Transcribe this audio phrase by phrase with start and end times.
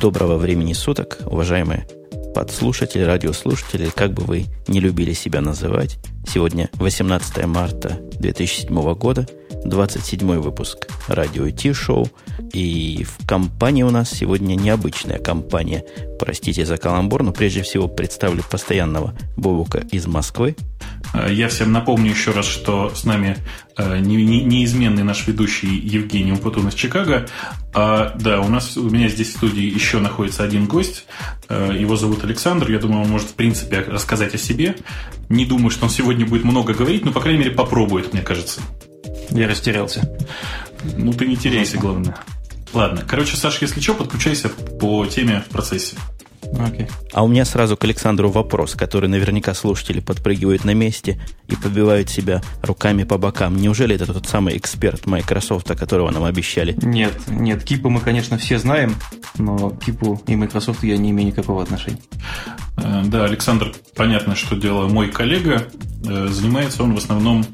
[0.00, 1.88] Доброго времени суток, уважаемые
[2.32, 5.98] подслушатели, радиослушатели, как бы вы не любили себя называть.
[6.24, 9.26] Сегодня 18 марта 2007 года,
[9.64, 12.08] 27 выпуск радио Ти-шоу.
[12.52, 15.84] И в компании у нас сегодня необычная компания.
[16.18, 20.56] Простите за каламбур, но прежде всего представлю постоянного Бобука из Москвы.
[21.14, 23.36] Э, я всем напомню еще раз, что с нами
[23.76, 27.26] э, неизменный наш ведущий Евгений Умпутун из Чикаго.
[27.74, 31.06] А, да, у нас у меня здесь в студии еще находится один гость.
[31.48, 32.70] Э, его зовут Александр.
[32.70, 34.76] Я думаю, он может, в принципе, рассказать о себе.
[35.28, 38.60] Не думаю, что он сегодня будет много говорить, но, по крайней мере, попробует, мне кажется.
[39.30, 40.10] Я растерялся.
[40.96, 42.16] Ну, ты не теряйся, главное.
[42.72, 43.02] Ладно.
[43.06, 45.96] Короче, Саш, если что, подключайся по теме в процессе.
[46.40, 46.90] Okay.
[47.12, 52.08] А у меня сразу к Александру вопрос, который наверняка слушатели подпрыгивают на месте и побивают
[52.08, 53.56] себя руками по бокам.
[53.56, 56.76] Неужели это тот самый эксперт Microsoft, которого нам обещали?
[56.82, 58.94] Нет, нет, Кипу мы, конечно, все знаем,
[59.36, 62.00] но Кипу и Microsoft я не имею никакого отношения.
[62.76, 65.68] Э, да, Александр, понятно, что дело мой коллега.
[66.06, 67.44] Э, занимается он в основном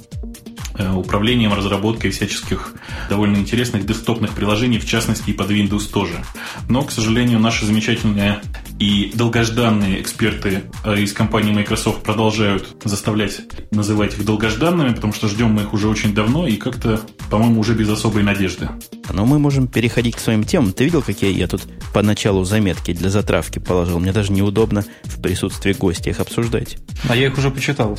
[0.95, 2.75] управлением, разработкой всяческих
[3.09, 6.25] довольно интересных десктопных приложений, в частности и под Windows тоже.
[6.69, 8.41] Но, к сожалению, наши замечательные
[8.79, 15.53] и долгожданные эксперты э, из компании Microsoft продолжают заставлять называть их долгожданными, потому что ждем
[15.53, 18.69] мы их уже очень давно и как-то, по-моему, уже без особой надежды.
[19.13, 20.73] Но мы можем переходить к своим темам.
[20.73, 24.01] Ты видел, какие я тут поначалу заметки для затравки положил?
[24.01, 26.79] Мне даже неудобно в присутствии гостя их обсуждать.
[27.09, 27.99] А я их уже почитал.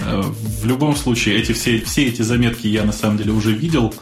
[0.00, 3.94] Э, в любом случае, эти все, все эти заметки я на самом деле уже видел.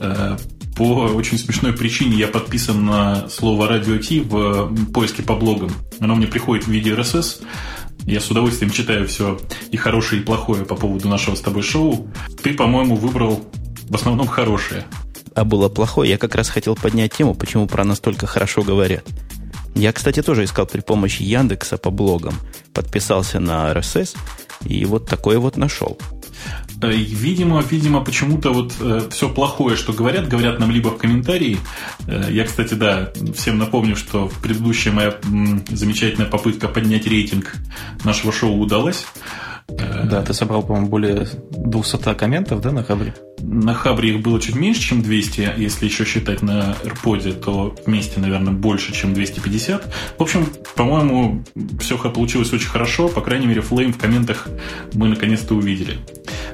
[0.00, 0.36] Э,
[0.76, 5.70] по очень смешной причине я подписан на слово радио Ти в поиске по блогам.
[6.00, 7.44] Оно мне приходит в виде RSS.
[8.04, 12.08] Я с удовольствием читаю все и хорошее, и плохое по поводу нашего с тобой шоу.
[12.42, 13.44] Ты, по-моему, выбрал
[13.88, 14.84] в основном хорошее.
[15.34, 16.10] А было плохое.
[16.10, 19.04] Я как раз хотел поднять тему, почему про нас только хорошо говорят.
[19.74, 22.34] Я, кстати, тоже искал при помощи Яндекса по блогам.
[22.72, 24.16] Подписался на RSS
[24.64, 25.98] и вот такое вот нашел.
[26.80, 31.58] Э, видимо, видимо, почему-то вот э, все плохое, что говорят, говорят нам либо в комментарии.
[32.06, 35.14] Э, я, кстати, да, всем напомню, что предыдущая моя
[35.68, 37.56] замечательная попытка поднять рейтинг
[38.04, 39.06] нашего шоу удалась.
[39.68, 43.14] Да, ты собрал, по-моему, более 200 комментов, да, на Хабре?
[43.40, 48.18] На Хабре их было чуть меньше, чем 200, если еще считать на AirPod, то вместе,
[48.18, 49.92] наверное, больше, чем 250.
[50.18, 51.44] В общем, по-моему,
[51.80, 54.48] все получилось очень хорошо, по крайней мере, флейм в комментах
[54.94, 55.98] мы наконец-то увидели.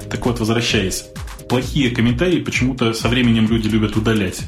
[0.09, 1.05] Так вот, возвращаясь
[1.49, 4.41] плохие комментарии почему-то со временем люди любят удалять.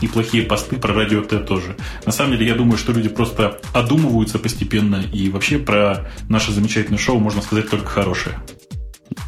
[0.00, 1.76] И плохие посты про радио Т тоже.
[2.06, 6.98] На самом деле, я думаю, что люди просто одумываются постепенно, и вообще про наше замечательное
[6.98, 8.36] шоу можно сказать только хорошее.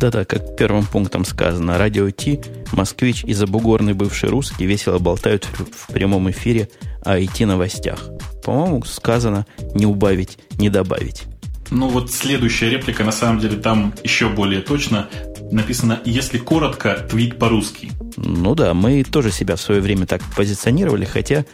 [0.00, 2.40] Да-да, как первым пунктом сказано, радио Ти,
[2.72, 6.68] москвич и забугорный бывший русский весело болтают в прямом эфире
[7.04, 8.10] о IT-новостях.
[8.44, 11.24] По-моему, сказано не убавить, не добавить.
[11.70, 15.08] Ну вот следующая реплика, на самом деле, там еще более точно
[15.50, 17.92] написано «Если коротко, твит по-русски».
[18.16, 21.44] Ну да, мы тоже себя в свое время так позиционировали, хотя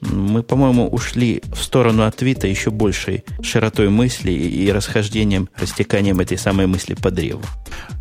[0.00, 6.38] мы, по-моему, ушли в сторону от твита еще большей широтой мысли и расхождением, растеканием этой
[6.38, 7.42] самой мысли по древу.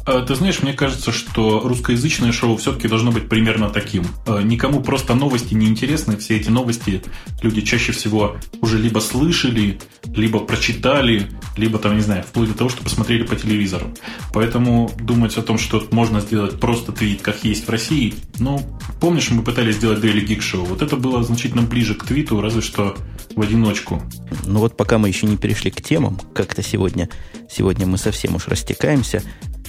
[0.05, 4.05] А, ты знаешь, мне кажется, что русскоязычное шоу все-таки должно быть примерно таким.
[4.27, 6.15] А, никому просто новости не интересны.
[6.17, 7.01] Все эти новости
[7.41, 11.27] люди чаще всего уже либо слышали, либо прочитали,
[11.57, 13.87] либо там, не знаю, вплоть до того, что посмотрели по телевизору.
[14.31, 18.61] Поэтому думать о том, что можно сделать просто твит, как есть в России, ну,
[18.99, 20.65] помнишь, мы пытались сделать Daily Geek Show.
[20.65, 22.95] Вот это было значительно ближе к твиту, разве что
[23.35, 24.01] в одиночку.
[24.45, 27.09] Ну вот пока мы еще не перешли к темам, как-то сегодня,
[27.49, 29.23] сегодня мы совсем уж растекаемся,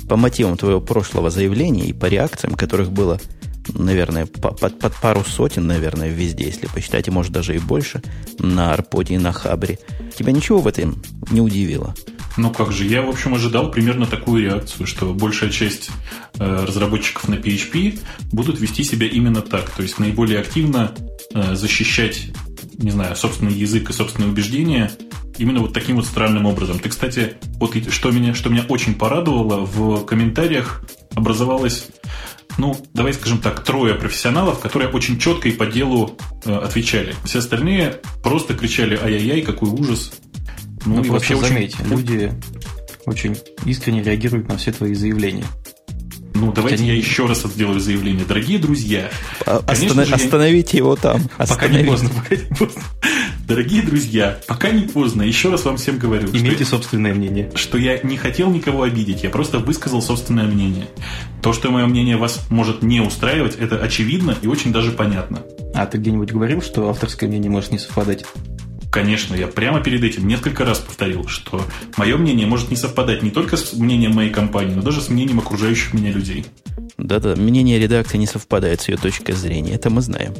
[0.09, 3.21] по мотивам твоего прошлого заявления и по реакциям, которых было,
[3.72, 8.03] наверное, под, под пару сотен, наверное, везде, если посчитать, и может даже и больше,
[8.39, 9.78] на Арподе и на Хабре,
[10.16, 11.95] тебя ничего в этом не удивило?
[12.37, 15.91] Ну как же, я, в общем, ожидал примерно такую реакцию, что большая часть
[16.39, 17.98] э, разработчиков на PHP
[18.30, 20.92] будут вести себя именно так, то есть наиболее активно
[21.33, 22.33] э, защищать,
[22.78, 24.91] не знаю, собственный язык и собственные убеждения
[25.38, 26.78] именно вот таким вот странным образом.
[26.78, 30.83] Ты, кстати, вот что меня, что меня очень порадовало, в комментариях
[31.15, 31.88] образовалось
[32.59, 37.15] ну, давай скажем так, трое профессионалов, которые очень четко и по делу э, отвечали.
[37.24, 40.12] Все остальные просто кричали «Ай-яй-яй, какой ужас!»
[40.86, 41.91] Ну, ну и вообще заметьте, очень...
[41.91, 42.32] люди
[43.04, 45.44] очень искренне реагируют на все твои заявления.
[46.34, 46.89] Ну, давайте они...
[46.89, 48.24] я еще раз сделаю заявление.
[48.27, 49.10] Дорогие друзья,
[49.47, 50.06] а, Останов...
[50.06, 50.78] же, остановите я...
[50.78, 51.28] его там.
[51.39, 52.82] Пока не поздно, пока не поздно.
[53.47, 56.31] Дорогие друзья, пока не поздно, еще раз вам всем говорю.
[56.31, 57.53] Имейте что, собственное мнение.
[57.54, 60.89] Что я не хотел никого обидеть, я просто высказал собственное мнение.
[61.43, 65.45] То, что мое мнение вас может не устраивать, это очевидно и очень даже понятно.
[65.75, 68.25] А ты где-нибудь говорил, что авторское мнение может не совпадать?
[68.91, 71.63] Конечно, я прямо перед этим несколько раз повторил, что
[71.97, 75.39] мое мнение может не совпадать не только с мнением моей компании, но даже с мнением
[75.39, 76.47] окружающих меня людей.
[76.99, 80.34] Да-да, мнение редакции не совпадает с ее точкой зрения, это мы знаем.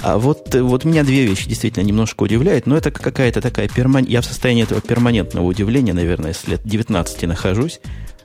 [0.00, 4.04] А вот, вот меня две вещи действительно немножко удивляют, но это какая-то такая перман...
[4.04, 7.80] Я в состоянии этого перманентного удивления, наверное, с лет 19 нахожусь.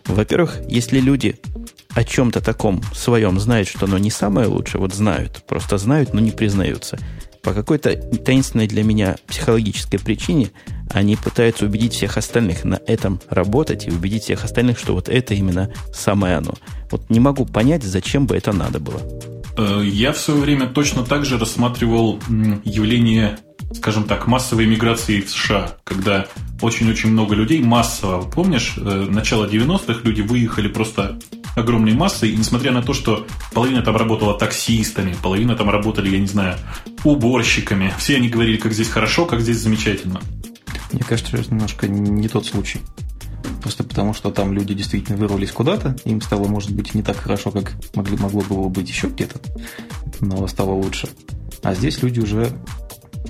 [0.06, 1.36] Во-первых, если люди
[1.94, 6.20] о чем-то таком своем знают, что оно не самое лучшее, вот знают, просто знают, но
[6.20, 6.98] не признаются.
[7.42, 10.50] По какой-то таинственной для меня психологической причине
[10.92, 15.34] они пытаются убедить всех остальных на этом работать и убедить всех остальных, что вот это
[15.34, 16.56] именно самое оно.
[16.92, 19.02] Вот не могу понять, зачем бы это надо было.
[19.57, 22.19] Э, я в свое время точно так же рассматривал
[22.63, 23.39] явление,
[23.74, 26.27] скажем так, массовой миграции в США, когда
[26.62, 31.19] очень-очень много людей массово, помнишь, э, начало 90-х люди выехали просто
[31.56, 36.19] огромной массой, и несмотря на то, что половина там работала таксистами, половина там работали, я
[36.19, 36.56] не знаю,
[37.04, 40.21] уборщиками, все они говорили, как здесь хорошо, как здесь замечательно.
[40.92, 42.80] Мне кажется, это немножко не тот случай.
[43.62, 47.52] Просто потому, что там люди действительно вырвались куда-то, им стало, может быть, не так хорошо,
[47.52, 49.40] как могли, могло бы быть еще где-то,
[50.22, 51.10] но стало лучше.
[51.64, 52.52] А здесь люди уже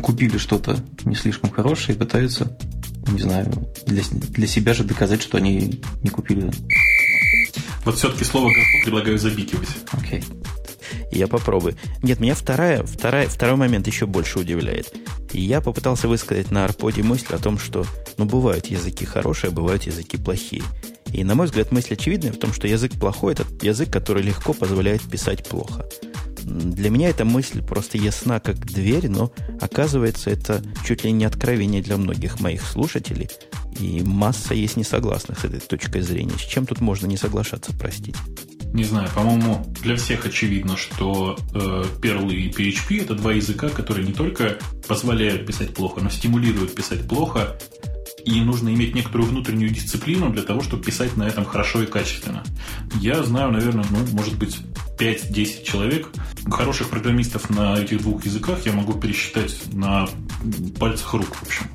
[0.02, 2.58] купили что-то не слишком хорошее и пытаются,
[3.08, 3.52] не знаю,
[3.86, 6.52] для, для себя же доказать, что они не купили.
[7.86, 8.52] Вот все-таки слово
[8.84, 9.70] предлагаю забикивать.
[9.92, 10.20] Окей.
[10.20, 10.48] Okay.
[11.12, 11.76] Я попробую.
[12.04, 14.94] Нет, меня вторая, вторая, второй момент еще больше удивляет.
[15.34, 17.86] Я попытался высказать на Арподе мысль о том, что
[18.18, 20.64] ну, бывают языки хорошие, а бывают языки плохие.
[21.14, 24.54] И, на мой взгляд, мысль очевидная в том, что язык плохой– это язык, который легко
[24.54, 25.88] позволяет писать плохо.
[26.44, 31.82] Для меня эта мысль просто ясна, как дверь, но оказывается, это чуть ли не откровение
[31.82, 33.30] для многих моих слушателей.
[33.80, 36.38] И масса есть несогласных с этой точкой зрения.
[36.38, 38.18] С чем тут можно не соглашаться, простите?
[38.74, 44.06] Не знаю, по-моему, для всех очевидно, что э, Perl и PHP это два языка, которые
[44.06, 47.58] не только позволяют писать плохо, но стимулируют писать плохо.
[48.26, 52.44] И нужно иметь некоторую внутреннюю дисциплину для того, чтобы писать на этом хорошо и качественно.
[53.00, 54.58] Я знаю, наверное, ну, может быть,
[55.00, 56.10] 5-10 человек.
[56.52, 60.10] Хороших программистов на этих двух языках я могу пересчитать на
[60.78, 61.68] пальцах рук, в общем.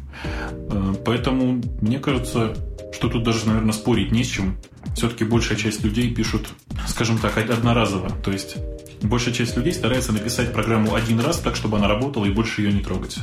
[0.70, 2.54] Э, поэтому мне кажется,
[2.92, 4.56] что тут даже, наверное, спорить не с чем
[4.94, 6.48] все-таки большая часть людей пишут,
[6.86, 8.10] скажем так, одноразово.
[8.10, 8.56] То есть
[9.02, 12.72] большая часть людей старается написать программу один раз так, чтобы она работала и больше ее
[12.72, 13.18] не трогать.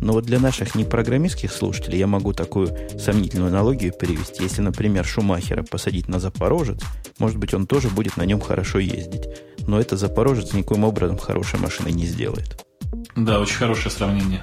[0.00, 4.42] Но вот для наших непрограммистских слушателей я могу такую сомнительную аналогию перевести.
[4.42, 6.80] Если, например, Шумахера посадить на Запорожец,
[7.18, 9.28] может быть, он тоже будет на нем хорошо ездить.
[9.68, 12.66] Но это Запорожец никоим образом хорошей машиной не сделает.
[13.14, 14.42] Да, очень хорошее сравнение.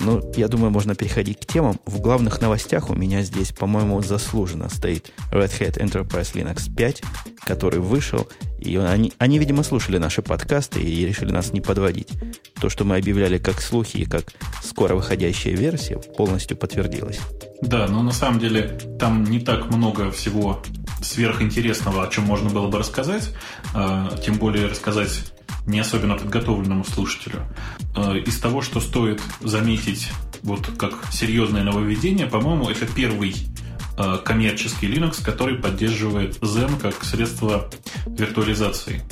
[0.00, 1.80] Ну, я думаю, можно переходить к темам.
[1.86, 7.02] В главных новостях у меня здесь, по-моему, заслуженно стоит Red Hat Enterprise Linux 5,
[7.44, 8.28] который вышел.
[8.58, 12.08] И они, они, видимо, слушали наши подкасты и решили нас не подводить.
[12.60, 14.32] То, что мы объявляли как слухи и как
[14.62, 17.20] скоро выходящая версия, полностью подтвердилось.
[17.60, 20.62] Да, но на самом деле там не так много всего
[21.02, 23.30] сверхинтересного, о чем можно было бы рассказать.
[23.74, 25.33] А, тем более рассказать
[25.66, 27.42] не особенно подготовленному слушателю.
[27.96, 30.08] Э, из того, что стоит заметить
[30.42, 33.34] вот как серьезное нововведение, по-моему, это первый
[33.96, 37.70] э, коммерческий Linux, который поддерживает Zen как средство
[38.06, 39.02] виртуализации.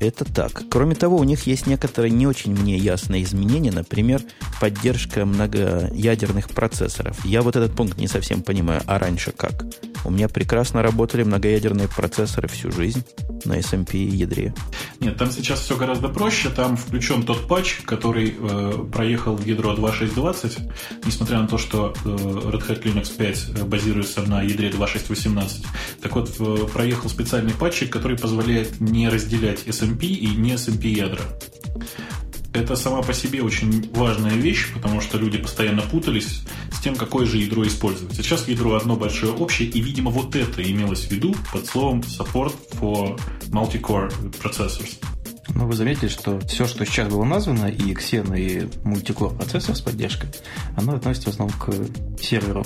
[0.00, 0.62] Это так.
[0.70, 4.22] Кроме того, у них есть некоторые не очень мне ясные изменения, например,
[4.58, 7.22] поддержка многоядерных процессоров.
[7.24, 9.66] Я вот этот пункт не совсем понимаю, а раньше как?
[10.04, 13.04] У меня прекрасно работали многоядерные процессоры всю жизнь
[13.44, 14.54] на SMP ядре.
[15.00, 16.50] Нет, там сейчас все гораздо проще.
[16.50, 20.72] Там включен тот патч, который э, проехал в ядро 2.6.20,
[21.04, 25.66] несмотря на то, что э, Red Hat Linux 5 базируется на ядре 2.6.18.
[26.00, 31.22] Так вот, э, проехал специальный патчик, который позволяет не разделять SMP и не SMP ядра.
[32.52, 36.42] Это сама по себе очень важная вещь, потому что люди постоянно путались
[36.72, 38.16] с тем, какое же ядро использовать.
[38.16, 42.54] Сейчас ядро одно большое общее, и, видимо, вот это имелось в виду под словом support
[42.72, 44.10] for multi-core
[44.42, 44.98] processors.
[45.54, 49.80] Но вы заметили, что все, что сейчас было названо, и Xen, и мультикор процессор с
[49.80, 50.28] поддержкой,
[50.76, 52.64] оно относится в основном к серверу.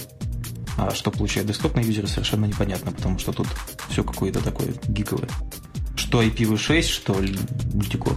[0.76, 3.46] А что получает десктопный юзер, совершенно непонятно, потому что тут
[3.90, 5.28] все какое-то такое гиковое.
[5.96, 7.14] Что IPv6, что
[7.72, 8.16] мультикор.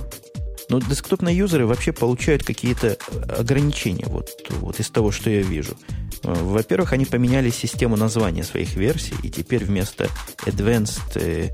[0.69, 2.97] Но десктопные юзеры вообще получают какие-то
[3.29, 5.77] ограничения вот, вот из того, что я вижу.
[6.23, 10.09] Во-первых, они поменяли систему названия своих версий, и теперь вместо
[10.45, 11.49] Advanced э,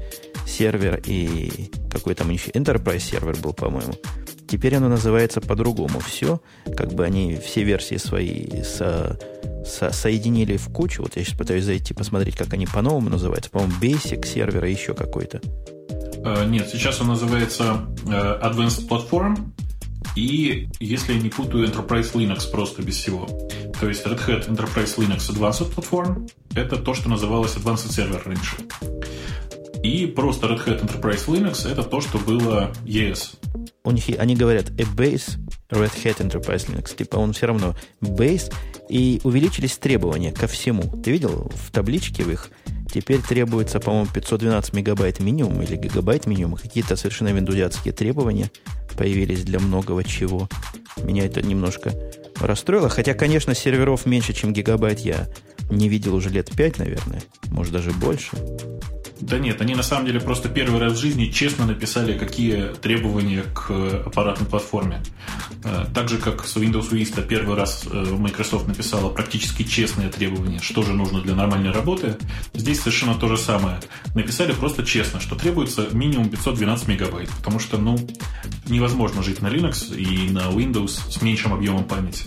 [0.47, 3.93] сервер и какой там еще Enterprise сервер был, по-моему,
[4.47, 5.99] теперь оно называется по-другому.
[5.99, 6.41] Все,
[6.75, 9.19] как бы они все версии свои со,
[9.65, 11.03] со, соединили в кучу.
[11.03, 13.51] Вот я сейчас пытаюсь зайти посмотреть, как они по-новому называются.
[13.51, 15.41] По-моему, Basic сервер и еще какой-то.
[16.25, 18.09] Э, нет, сейчас он называется э,
[18.41, 19.53] Advanced Platform,
[20.15, 23.27] и, если я не путаю, Enterprise Linux просто без всего.
[23.79, 28.57] То есть Red Hat Enterprise Linux Advanced Platform– это то, что называлось Advanced Server раньше.
[29.81, 33.37] И просто Red Hat Enterprise Linux– это то, что было ES.
[33.83, 36.95] У них, они говорят a base Red Hat Enterprise Linux.
[36.95, 38.53] Типа он все равно base,
[38.89, 40.83] и увеличились требования ко всему.
[41.01, 42.51] Ты видел в табличке в их–
[42.93, 46.57] Теперь требуется, по-моему, 512 мегабайт минимум или гигабайт минимум.
[46.57, 48.51] Какие-то совершенно виндузятские требования
[48.95, 50.47] появились для многого чего.
[51.01, 51.91] Меня это немножко
[52.39, 52.89] расстроило.
[52.89, 55.27] Хотя, конечно, серверов меньше, чем гигабайт я
[55.77, 57.23] не видел уже лет 5, наверное.
[57.49, 58.37] Может, даже больше.
[59.21, 63.43] Да нет, они на самом деле просто первый раз в жизни честно написали, какие требования
[63.53, 63.71] к
[64.05, 65.01] аппаратной платформе.
[65.63, 70.59] Э, так же, как с Windows Vista первый раз э, Microsoft написала практически честные требования,
[70.59, 72.17] что же нужно для нормальной работы,
[72.53, 73.79] здесь совершенно то же самое.
[74.13, 77.97] Написали просто честно, что требуется минимум 512 мегабайт, потому что, ну,
[78.67, 82.25] невозможно жить на Linux и на Windows с меньшим объемом памяти.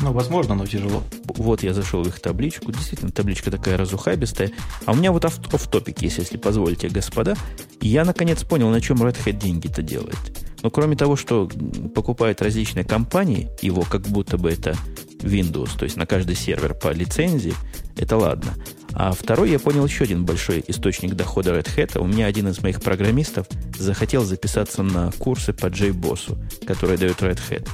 [0.00, 1.02] Ну, возможно, но тяжело.
[1.24, 2.70] Вот я зашел в их табличку.
[2.72, 4.52] Действительно, табличка такая разухабистая.
[4.86, 7.34] А у меня вот оф-топик есть, если позволите, господа.
[7.80, 10.18] Я наконец понял, на чем Red Hat деньги-то делает.
[10.62, 11.48] Но кроме того, что
[11.94, 14.76] покупают различные компании, его как будто бы это
[15.20, 17.54] Windows, то есть на каждый сервер по лицензии,
[17.96, 18.54] это ладно.
[18.92, 21.98] А второй я понял еще один большой источник дохода Red Hat.
[21.98, 23.46] У меня один из моих программистов
[23.78, 26.36] захотел записаться на курсы по JBoss,
[26.66, 27.68] которые дает Red Hat.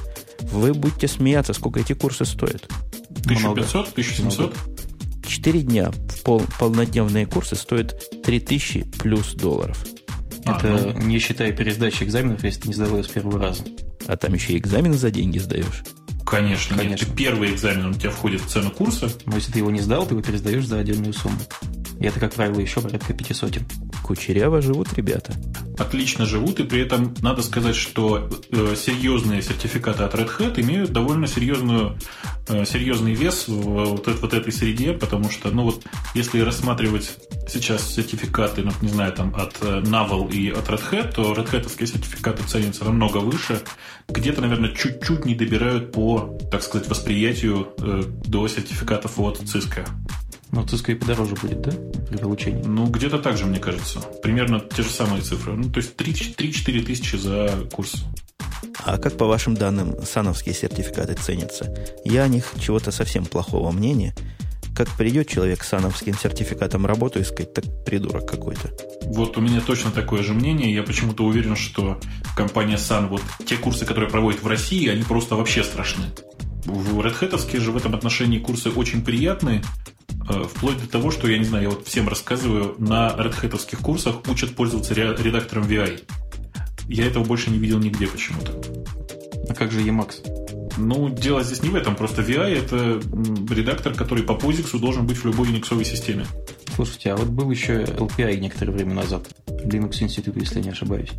[0.51, 2.67] Вы будете смеяться, сколько эти курсы стоят.
[3.25, 4.55] 1500, 1700?
[5.27, 9.83] Четыре дня в пол, полнодневные курсы стоят 3000 плюс долларов.
[10.45, 11.05] А, Это ну...
[11.05, 13.63] не считая пересдачи экзаменов, если ты не сдавал с первого раза.
[14.07, 15.83] А там еще и экзамены за деньги сдаешь.
[16.25, 17.05] Конечно, Конечно.
[17.05, 19.11] Нет, ты первый экзамен у тебя входит в цену курса.
[19.25, 21.37] Но если ты его не сдал, ты его пересдаешь за отдельную сумму.
[21.99, 23.63] И это, как правило, еще порядка пяти сотен.
[24.03, 25.33] Кучеряво живут ребята.
[25.77, 30.91] Отлично живут, и при этом надо сказать, что э, серьезные сертификаты от Red Hat имеют
[30.91, 31.97] довольно серьезную,
[32.47, 35.83] э, серьезный вес в вот, вот этой среде, потому что, ну вот,
[36.13, 37.17] если рассматривать
[37.49, 41.51] сейчас сертификаты, ну, не знаю, там, от э, Naval и от Red Hat, то Red
[41.51, 43.61] Hat сертификаты ценятся намного выше.
[44.07, 49.85] Где-то, наверное, чуть-чуть не добирают по, так сказать, восприятию э, до сертификатов от Cisco.
[50.55, 51.71] Но Cisco и подороже будет, да,
[52.09, 52.63] при получении?
[52.63, 53.99] Ну, где-то так же, мне кажется.
[54.23, 55.53] Примерно те же самые цифры.
[55.53, 58.05] Ну, то есть 3-4 тысячи за курс.
[58.85, 61.75] А как по вашим данным сановские сертификаты ценятся?
[62.05, 64.15] Я о них чего-то совсем плохого мнения.
[64.73, 68.71] Как придет человек с сановским сертификатом работу искать, так придурок какой-то.
[69.07, 70.73] Вот у меня точно такое же мнение.
[70.73, 71.99] Я почему-то уверен, что
[72.37, 76.05] компания Sun, вот те курсы, которые проводит в России, они просто вообще страшны.
[76.65, 79.61] В Red Hat же в этом отношении курсы очень приятные,
[80.27, 84.15] вплоть до того, что, я не знаю, я вот всем рассказываю, на Red Hat курсах
[84.27, 86.03] учат пользоваться редактором VI.
[86.87, 88.51] Я этого больше не видел нигде почему-то.
[89.49, 90.25] А как же Emacs?
[90.77, 91.95] Ну, дело здесь не в этом.
[91.95, 93.01] Просто VI– это
[93.53, 96.25] редактор, который по POSIX должен быть в любой Unix системе.
[96.75, 99.27] Слушайте, а вот был еще LPI некоторое время назад.
[99.47, 101.11] Linux Institute, если не ошибаюсь.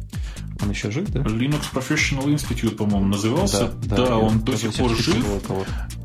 [0.63, 1.21] Он еще жив, да?
[1.21, 3.73] Linux Professional Institute, по-моему, назывался.
[3.85, 5.25] Да, да, да он до сих пор жив.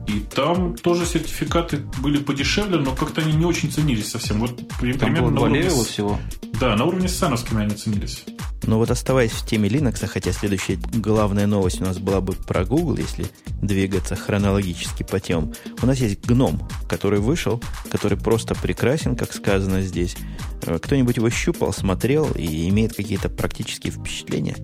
[0.08, 4.40] И там тоже сертификаты были подешевле, но как-то они не очень ценились совсем.
[4.40, 5.70] Вот там примерно было на уровне...
[5.70, 6.20] всего.
[6.60, 8.26] Да, на уровне с сановскими они ценились.
[8.64, 12.64] Но вот оставаясь в теме Linux, хотя следующая главная новость у нас была бы про
[12.64, 13.26] Google, если
[13.62, 19.82] двигаться хронологически по темам, у нас есть гном, который вышел, который просто прекрасен, как сказано
[19.82, 20.16] здесь.
[20.64, 24.56] Э, кто-нибудь его щупал, смотрел и имеет какие-то практические впечатления?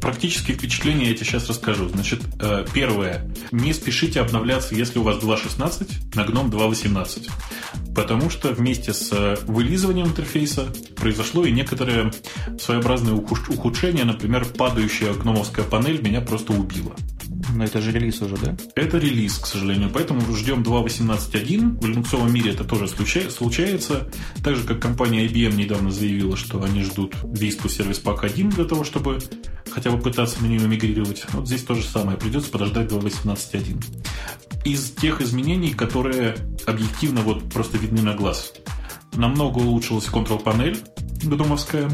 [0.00, 1.88] Практические впечатления я тебе сейчас расскажу.
[1.88, 3.30] Значит, э, первое.
[3.52, 7.30] Не спешите обновляться, если у вас 2.16 на гном 2.18.
[7.94, 12.12] Потому что вместе с э, вылизыванием интерфейса произошло и некоторое
[12.58, 14.04] своеобразное ухудшение.
[14.04, 16.94] Например, падающая гномовская панель меня просто убила.
[17.54, 18.56] Но это же релиз уже, да?
[18.74, 19.90] Это релиз, к сожалению.
[19.92, 21.80] Поэтому ждем 2.18.1.
[21.80, 24.08] В линуксовом мире это тоже случается.
[24.42, 28.64] Так же, как компания IBM недавно заявила, что они ждут Vista Service Pack 1 для
[28.64, 29.18] того, чтобы
[29.70, 31.24] хотя бы пытаться на нее мигрировать.
[31.32, 32.18] Вот здесь то же самое.
[32.18, 33.84] Придется подождать 2.18.1.
[34.64, 38.52] Из тех изменений, которые объективно вот просто видны на глаз.
[39.14, 40.78] Намного улучшилась контрол-панель
[41.22, 41.90] гномовская.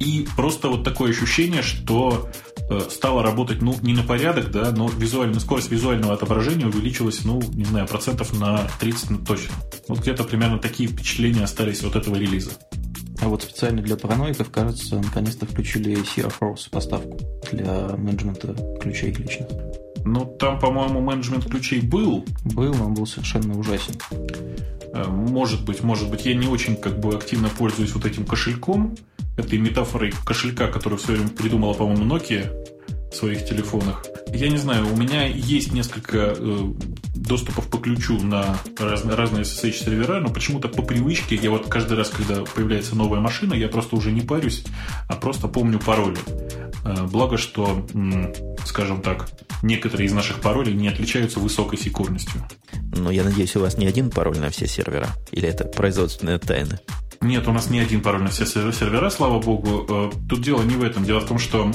[0.00, 2.30] И просто вот такое ощущение, что
[2.70, 7.40] Э, стала работать, ну, не на порядок, да, но визуально, скорость визуального отображения увеличилась, ну,
[7.54, 9.54] не знаю, процентов на 30 ну, точно.
[9.88, 12.50] Вот где-то примерно такие впечатления остались от этого релиза.
[13.20, 17.18] А вот специально для параноиков, кажется, наконец-то включили CFROS поставку
[17.50, 19.48] для менеджмента ключей личных.
[20.04, 22.24] Ну, там, по-моему, менеджмент ключей был.
[22.44, 23.94] Был, но он был совершенно ужасен.
[24.92, 26.24] Э, может быть, может быть.
[26.24, 28.96] Я не очень как бы активно пользуюсь вот этим кошельком.
[29.36, 32.50] этой метафорой кошелька, которую в свое время придумала, по-моему, Nokia
[33.10, 34.04] в своих телефонах.
[34.32, 36.72] Я не знаю, у меня есть несколько э,
[37.14, 42.10] доступов по ключу на раз, разные SSH-сервера, но почему-то по привычке я вот каждый раз,
[42.10, 44.64] когда появляется новая машина, я просто уже не парюсь,
[45.08, 46.18] а просто помню пароли.
[46.84, 48.32] Э, благо, что, м,
[48.64, 49.28] скажем так,
[49.62, 52.46] некоторые из наших паролей не отличаются высокой секурностью.
[52.96, 55.08] Но я надеюсь, у вас не один пароль на все сервера?
[55.30, 56.80] Или это производственная тайна?
[57.20, 59.86] Нет, у нас не один пароль на все сервера, слава богу.
[59.88, 61.04] Э, тут дело не в этом.
[61.04, 61.72] Дело в том, что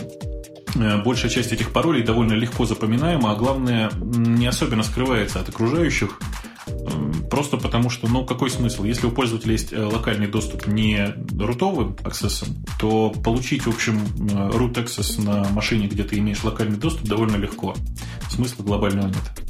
[0.75, 6.19] большая часть этих паролей довольно легко запоминаема, а главное, не особенно скрывается от окружающих.
[7.29, 8.83] Просто потому что, ну, какой смысл?
[8.83, 12.49] Если у пользователя есть э, локальный доступ не рутовым аксессом,
[12.79, 17.37] то получить, в общем, root э, access на машине, где ты имеешь локальный доступ, довольно
[17.37, 17.75] легко.
[18.29, 19.43] Смысла глобального нет.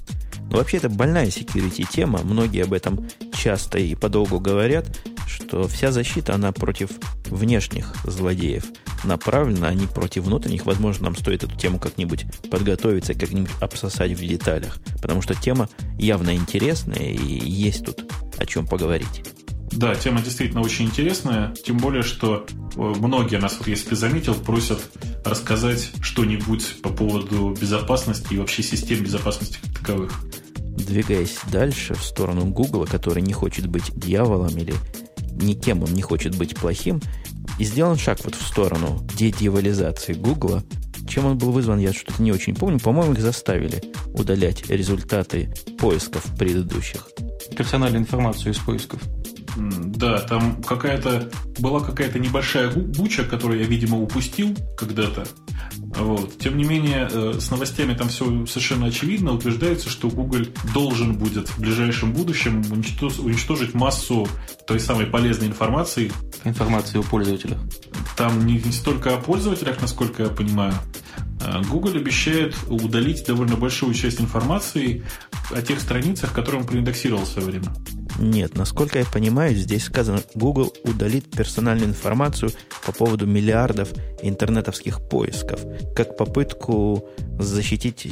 [0.54, 2.20] Ну, вообще, это больная security тема.
[2.24, 4.86] Многие об этом часто и подолгу говорят,
[5.26, 6.92] что вся защита, она против
[7.26, 8.66] внешних злодеев
[9.04, 10.68] направлена, а не против внутренних.
[10.68, 14.78] Возможно, нам стоит эту тему как-нибудь подготовиться, как-нибудь обсосать в деталях.
[15.02, 18.06] Потому что тема явно интересная, и есть тут
[18.38, 19.24] о чем поговорить.
[19.72, 22.46] Да, тема действительно очень интересная, тем более, что
[22.76, 24.80] э, многие нас, вот если ты заметил, просят
[25.26, 30.22] рассказать что-нибудь по поводу безопасности и вообще систем безопасности как таковых.
[30.78, 34.74] Двигаясь дальше в сторону Гугла, который не хочет быть дьяволом или
[35.36, 37.02] никем он не хочет быть плохим,
[37.60, 40.64] и сделан шаг вот в сторону дедьяволизации Гугла.
[41.08, 42.80] Чем он был вызван, я что-то не очень помню.
[42.80, 47.08] По-моему, их заставили удалять результаты поисков предыдущих.
[47.56, 49.02] Персональную информацию из поисков.
[49.56, 51.30] Да, там какая-то
[51.60, 55.26] была какая-то небольшая буча, которую я, видимо, упустил когда-то.
[55.96, 56.38] Вот.
[56.40, 59.34] Тем не менее, э, с новостями там все совершенно очевидно.
[59.34, 64.28] Утверждается, что Google должен будет в ближайшем будущем уничтожить массу
[64.66, 66.12] той самой полезной информации.
[66.44, 67.60] Информации о пользователях.
[68.18, 70.74] Там не, столько о пользователях, насколько я понимаю.
[71.42, 75.04] Э, Google обещает удалить довольно большую часть информации
[75.52, 77.72] о тех страницах, которые он проиндексировал в свое время.
[78.20, 82.52] Нет, насколько я понимаю, здесь сказано, Google удалит персональную информацию
[82.86, 83.90] по поводу миллиардов
[84.22, 85.62] интернетовских поисков,
[85.96, 88.06] как попытку защитить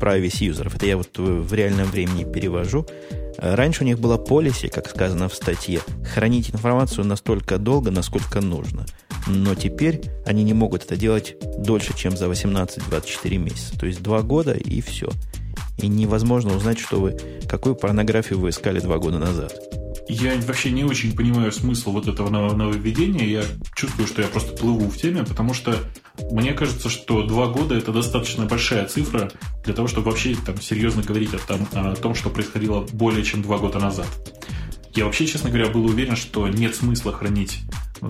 [0.00, 0.76] privacy юзеров.
[0.76, 2.86] Это я вот в реальном времени перевожу.
[3.38, 5.80] Раньше у них была полиси, как сказано в статье,
[6.14, 8.86] хранить информацию настолько долго, насколько нужно.
[9.26, 13.78] Но теперь они не могут это делать дольше, чем за 18-24 месяца.
[13.78, 15.08] То есть два года и все
[15.78, 17.16] и невозможно узнать, что вы,
[17.48, 19.52] какую порнографию вы искали два года назад.
[20.08, 23.24] Я вообще не очень понимаю смысл вот этого нововведения.
[23.24, 23.42] Я
[23.74, 25.76] чувствую, что я просто плыву в теме, потому что
[26.30, 29.30] мне кажется, что два года это достаточно большая цифра
[29.64, 33.42] для того, чтобы вообще там серьезно говорить о том, о том, что происходило более чем
[33.42, 34.06] два года назад.
[34.94, 37.62] Я вообще, честно говоря, был уверен, что нет смысла хранить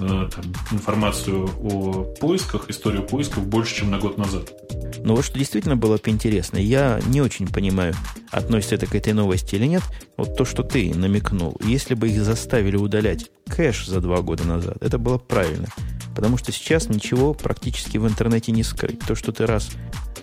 [0.03, 4.53] э, там, информацию о поисках, историю поисков больше, чем на год назад.
[5.05, 7.95] Но вот что действительно было бы интересно, я не очень понимаю,
[8.31, 9.83] относится это к этой новости или нет.
[10.17, 14.79] Вот то, что ты намекнул, если бы их заставили удалять кэш за два года назад,
[14.81, 15.69] это было правильно.
[16.15, 19.01] Потому что сейчас ничего практически в интернете не скрыть.
[19.01, 19.71] То, что ты раз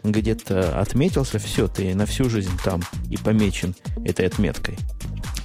[0.03, 4.77] где-то отметился, все, ты на всю жизнь там и помечен этой отметкой.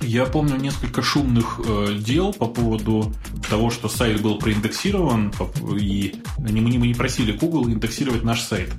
[0.02, 3.12] Я помню несколько шумных э, дел по поводу
[3.48, 5.32] того, что сайт был проиндексирован,
[5.78, 8.72] и мы не, мы не просили Google индексировать наш сайт.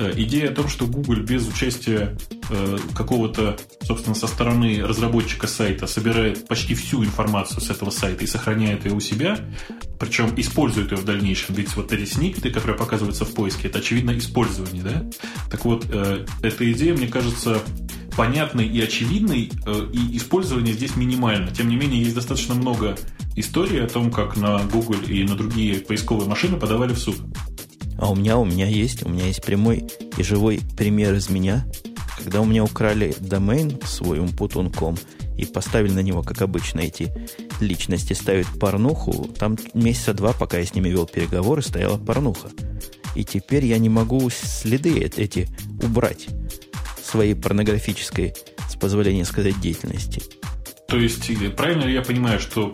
[0.00, 2.16] Э, идея о том, что Google без участия
[2.48, 8.26] э, какого-то, собственно, со стороны разработчика сайта собирает почти всю информацию с этого сайта и
[8.26, 9.38] сохраняет ее у себя,
[9.98, 11.54] причем использует ее в дальнейшем.
[11.54, 15.04] Ведь вот эти сникеты, которые показываются в поиске, это очевидно использование, да?
[15.50, 17.58] Так вот, э, эта идея, мне кажется,
[18.16, 19.50] понятной и очевидной,
[19.92, 21.50] и использование здесь минимально.
[21.50, 22.96] Тем не менее, есть достаточно много
[23.36, 27.16] историй о том, как на Google и на другие поисковые машины подавали в суд.
[28.00, 29.86] А у меня, у меня есть, у меня есть прямой
[30.16, 31.66] и живой пример из меня,
[32.16, 34.96] когда у меня украли домен свой umputun.com
[35.36, 37.12] и поставили на него, как обычно, эти
[37.60, 42.48] личности ставят порнуху, там месяца два, пока я с ними вел переговоры, стояла порнуха.
[43.14, 45.48] И теперь я не могу следы эти
[45.82, 46.28] убрать
[47.02, 48.34] своей порнографической,
[48.70, 50.22] с позволения сказать, деятельности.
[50.90, 52.72] То есть, правильно ли я понимаю, что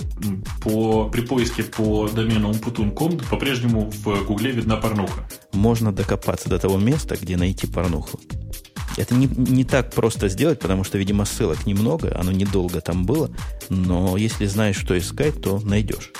[0.62, 5.28] по, при поиске по домену umputun.com по-прежнему в Гугле видна порнуха?
[5.52, 8.18] Можно докопаться до того места, где найти порнуху.
[8.96, 13.30] Это не, не так просто сделать, потому что, видимо, ссылок немного, оно недолго там было,
[13.68, 16.10] но если знаешь, что искать, то найдешь.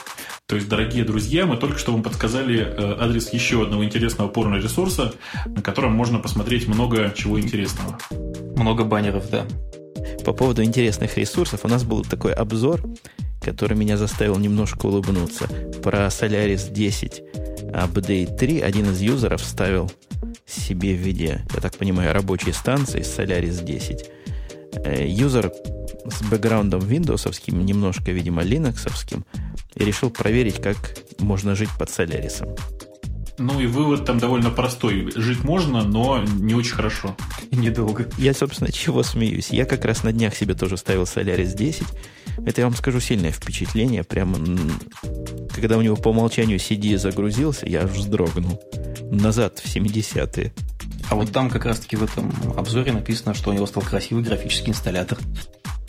[0.46, 5.14] То есть, дорогие друзья, мы только что вам подсказали э, адрес еще одного интересного порно-ресурса,
[5.46, 7.98] на котором можно посмотреть много чего интересного.
[8.54, 9.46] Много баннеров, да.
[10.24, 12.82] По поводу интересных ресурсов у нас был такой обзор,
[13.40, 15.46] который меня заставил немножко улыбнуться.
[15.82, 17.22] Про Solaris 10
[17.72, 19.90] Update 3 один из юзеров вставил
[20.46, 24.10] себе в виде, я так понимаю, рабочей станции Solaris 10.
[24.84, 25.52] Э, юзер
[26.04, 30.76] с бэкграундом виндовсовским, немножко, видимо, и решил проверить, как
[31.18, 32.54] можно жить под Солярисом.
[33.38, 35.12] Ну и вывод там довольно простой.
[35.14, 37.16] Жить можно, но не очень хорошо.
[37.50, 38.08] Недолго.
[38.18, 39.50] Я, собственно, чего смеюсь.
[39.50, 41.84] Я как раз на днях себе тоже ставил Solaris 10.
[42.46, 44.04] Это, я вам скажу, сильное впечатление.
[44.04, 44.38] Прямо,
[45.54, 48.60] когда у него по умолчанию CD загрузился, я аж вздрогнул.
[49.10, 50.52] Назад в 70-е.
[51.08, 54.70] А вот там как раз-таки в этом обзоре написано, что у него стал красивый графический
[54.70, 55.18] инсталлятор.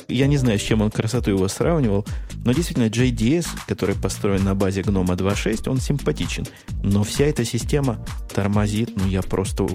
[0.07, 2.05] Я не знаю, с чем он красоту его сравнивал,
[2.45, 6.45] но действительно JDS, который построен на базе Гнома 2.6, он симпатичен.
[6.81, 9.67] Но вся эта система тормозит, ну я просто,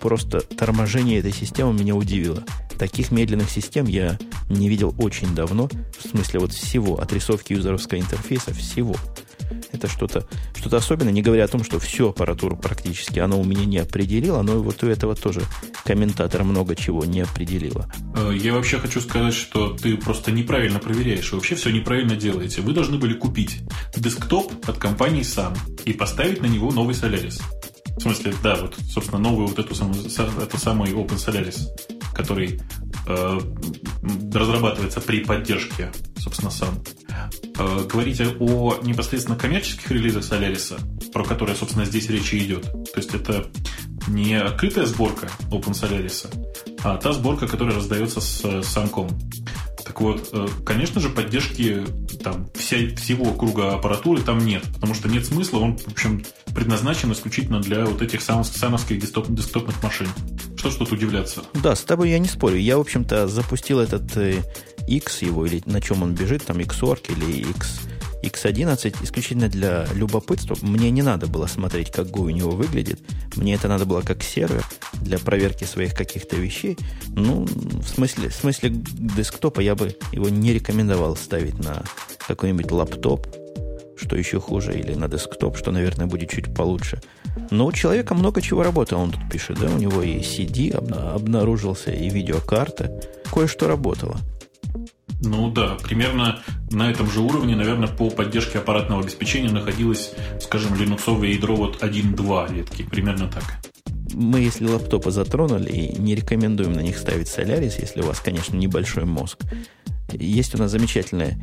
[0.00, 2.42] просто торможение этой системы меня удивило.
[2.78, 4.18] Таких медленных систем я
[4.50, 5.68] не видел очень давно,
[5.98, 8.94] в смысле вот всего, отрисовки юзеровского интерфейса, всего.
[9.72, 10.26] Это что-то
[10.66, 14.42] что особенное, не говоря о том, что всю аппаратуру практически оно у меня не определило,
[14.42, 15.42] но вот у этого тоже
[15.84, 17.88] комментатор много чего не определило.
[18.16, 22.62] Э, я вообще хочу сказать, что ты просто неправильно проверяешь, и вообще все неправильно делаете.
[22.62, 23.60] Вы должны были купить
[23.96, 27.40] десктоп от компании Sun и поставить на него новый Solaris.
[27.96, 31.60] В смысле, да, вот, собственно, новый вот эту самую, это самый Open Solaris,
[32.14, 32.60] который
[33.06, 36.86] разрабатывается при поддержке, собственно, Sun.
[37.58, 40.78] Э, говорите о непосредственно коммерческих релизах Solaris,
[41.12, 42.62] про которые, собственно, здесь речь идет.
[42.62, 43.46] То есть это
[44.08, 46.26] не открытая сборка Open Solaris,
[46.82, 49.08] а та сборка, которая раздается с Санком.
[49.86, 51.84] Так вот, э, конечно же, поддержки
[52.22, 57.12] там, вся, всего круга аппаратуры там нет, потому что нет смысла, он, в общем, предназначен
[57.12, 60.08] исключительно для вот этих сановских десктоп, десктопных машин.
[60.56, 61.44] Что ж тут удивляться?
[61.54, 62.56] Да, с тобой я не спорю.
[62.56, 64.42] Я, в общем-то, запустил этот э,
[64.88, 67.82] X его, или на чем он бежит, там XORG или X,
[68.26, 70.56] X11, исключительно для любопытства.
[70.62, 73.00] Мне не надо было смотреть, как GUI у него выглядит.
[73.36, 76.76] Мне это надо было как сервер для проверки своих каких-то вещей.
[77.08, 81.84] Ну, в смысле, в смысле десктопа я бы его не рекомендовал ставить на
[82.26, 83.26] какой-нибудь лаптоп,
[83.96, 87.00] что еще хуже, или на десктоп, что, наверное, будет чуть получше.
[87.50, 91.92] Но у человека много чего работало, он тут пишет, да, у него и CD обнаружился,
[91.92, 93.00] и видеокарта,
[93.32, 94.18] кое-что работало.
[95.22, 101.28] Ну да, примерно на этом же уровне, наверное, по поддержке аппаратного обеспечения находилось, скажем, линуксовое
[101.28, 103.44] ядро вот 1.2 ветки, примерно так.
[104.12, 109.04] Мы, если лаптопы затронули, не рекомендуем на них ставить Solaris, если у вас, конечно, небольшой
[109.04, 109.38] мозг.
[110.12, 111.38] Есть у нас замечательная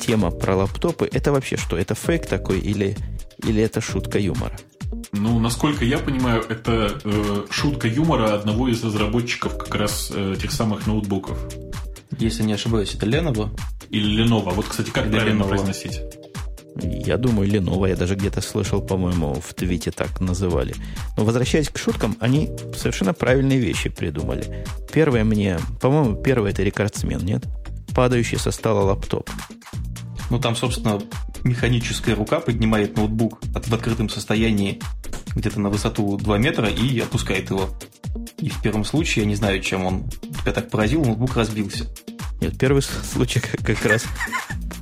[0.00, 1.08] тема про лаптопы.
[1.12, 1.76] Это вообще что?
[1.76, 2.96] Это фейк такой или,
[3.44, 4.56] или это шутка юмора?
[5.12, 10.50] Ну, насколько я понимаю, это э, шутка юмора одного из разработчиков как раз э, тех
[10.50, 11.38] самых ноутбуков.
[12.18, 13.50] Если не ошибаюсь, это Lenovo?
[13.90, 14.52] Или Lenovo.
[14.52, 15.48] Вот, кстати, как Или правильно Lenovo.
[15.48, 16.00] произносить?
[16.80, 20.74] Я думаю, Lenovo, я даже где-то слышал, по-моему, в твите так называли.
[21.16, 24.64] Но возвращаясь к шуткам, они совершенно правильные вещи придумали.
[24.92, 27.44] Первое мне, по-моему, первое это рекордсмен, нет?
[27.94, 29.28] Падающий со стола лаптоп.
[30.30, 31.00] Ну, там, собственно,
[31.42, 34.80] механическая рука поднимает ноутбук от, в открытом состоянии
[35.34, 37.70] где-то на высоту 2 метра и опускает его.
[38.40, 40.08] И в первом случае, я не знаю, чем он
[40.40, 41.86] тебя так поразил, ноутбук разбился.
[42.40, 44.04] Нет, первый случай как раз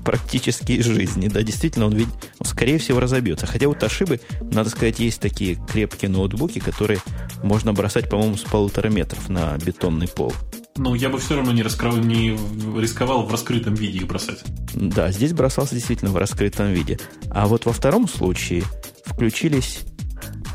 [0.05, 1.29] практически из жизни.
[1.29, 2.09] Да, действительно, он ведь,
[2.45, 3.47] скорее всего, разобьется.
[3.47, 7.01] Хотя вот ошибы, надо сказать, есть такие крепкие ноутбуки, которые
[7.42, 10.33] можно бросать, по-моему, с полутора метров на бетонный пол.
[10.77, 12.38] Ну, я бы все равно не, раскрыл, не
[12.79, 14.45] рисковал в раскрытом виде их бросать.
[14.75, 17.01] Да, здесь бросался действительно в раскрытом виде.
[17.31, 18.62] А вот во втором случае
[19.07, 19.81] включились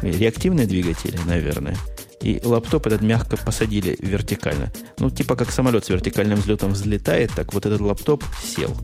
[0.04, 1.76] реактивные двигатели, наверное–
[2.22, 4.72] и лаптоп этот мягко посадили вертикально.
[5.00, 8.76] Ну, типа как самолет с вертикальным взлетом взлетает, так вот этот лаптоп сел.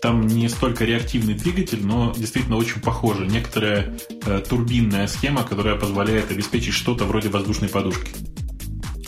[0.00, 3.26] Там не столько реактивный двигатель, но действительно очень похоже.
[3.26, 8.12] Некоторая э, турбинная схема, которая позволяет обеспечить что-то вроде воздушной подушки.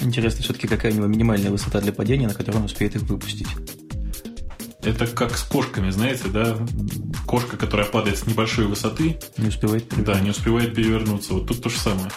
[0.01, 3.49] Интересно, все-таки какая у него минимальная высота для падения, на которой он успеет их выпустить.
[4.83, 6.57] Это как с кошками, знаете, да?
[7.27, 9.19] Кошка, которая падает с небольшой высоты.
[9.37, 10.15] Не успевает перевернуться.
[10.15, 11.35] Да, не успевает перевернуться.
[11.35, 12.11] Вот тут то же самое.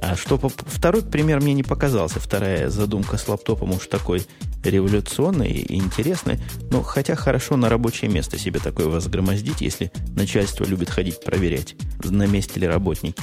[0.00, 2.20] А что второй пример мне не показался.
[2.20, 4.22] Вторая задумка с лаптопом уж такой
[4.64, 6.40] революционный и интересный.
[6.70, 12.26] Но хотя хорошо на рабочее место себе такое возгромоздить, если начальство любит ходить проверять, на
[12.26, 13.22] месте ли работники.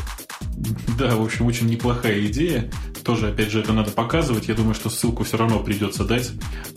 [0.97, 2.69] Да, в общем, очень неплохая идея.
[3.03, 4.47] Тоже, опять же, это надо показывать.
[4.47, 6.31] Я думаю, что ссылку все равно придется дать.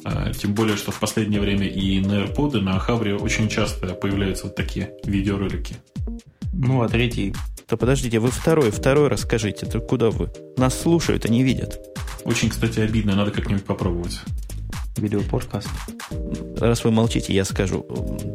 [0.04, 3.88] А, тем более, что в последнее время и на AirPods, и на Хавре очень часто
[3.94, 5.76] появляются вот такие видеоролики.
[6.52, 7.34] Ну, а третий
[7.68, 9.66] то подождите, вы второй, второй расскажите.
[9.66, 10.30] То куда вы?
[10.56, 11.80] Нас слушают, они видят.
[12.24, 14.20] Очень, кстати, обидно, надо как-нибудь попробовать.
[14.96, 15.68] Видеоподкаст.
[16.58, 17.84] раз вы молчите, я скажу.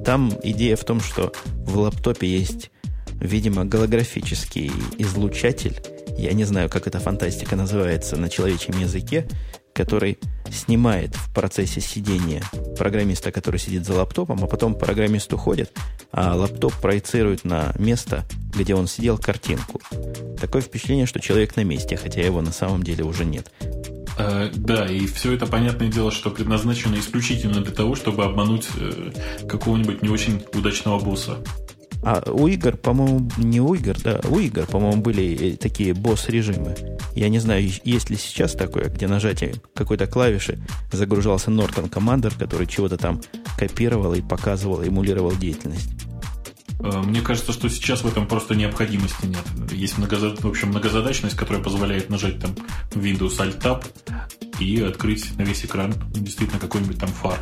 [0.06, 1.32] Там идея в том, что
[1.65, 2.72] в лаптопе есть,
[3.20, 5.82] видимо, голографический излучатель.
[6.17, 9.28] Я не знаю, как эта фантастика называется на человечьем языке,
[9.74, 10.20] который
[10.52, 12.44] снимает в процессе сидения
[12.78, 15.72] программиста, который сидит за лаптопом, а потом программист уходит,
[16.12, 19.82] а лаптоп проецирует на место, где он сидел, картинку.
[20.40, 23.52] Такое впечатление, что человек на месте, хотя его на самом деле уже нет.
[24.18, 29.12] Э, да, и все это, понятное дело, что предназначено исключительно для того, чтобы обмануть э,
[29.48, 31.38] какого-нибудь не очень удачного босса.
[32.04, 36.76] А у игр, по-моему, не у игр, да, у игр, по-моему, были такие босс-режимы.
[37.16, 40.60] Я не знаю, есть ли сейчас такое, где нажатие какой-то клавиши
[40.92, 43.22] загружался Norton Commander, который чего-то там
[43.58, 45.90] копировал и показывал, эмулировал деятельность.
[46.80, 49.72] Э, мне кажется, что сейчас в этом просто необходимости нет.
[49.72, 50.44] Есть многозад...
[50.44, 52.56] в общем, многозадачность, которая позволяет нажать там
[52.92, 53.86] Windows Alt Tab
[54.63, 57.39] и открыть на весь экран действительно какой-нибудь там фар.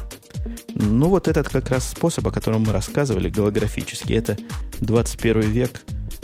[0.75, 4.37] Ну, вот этот как раз способ, о котором мы рассказывали, голографический, это
[4.79, 5.81] 21 век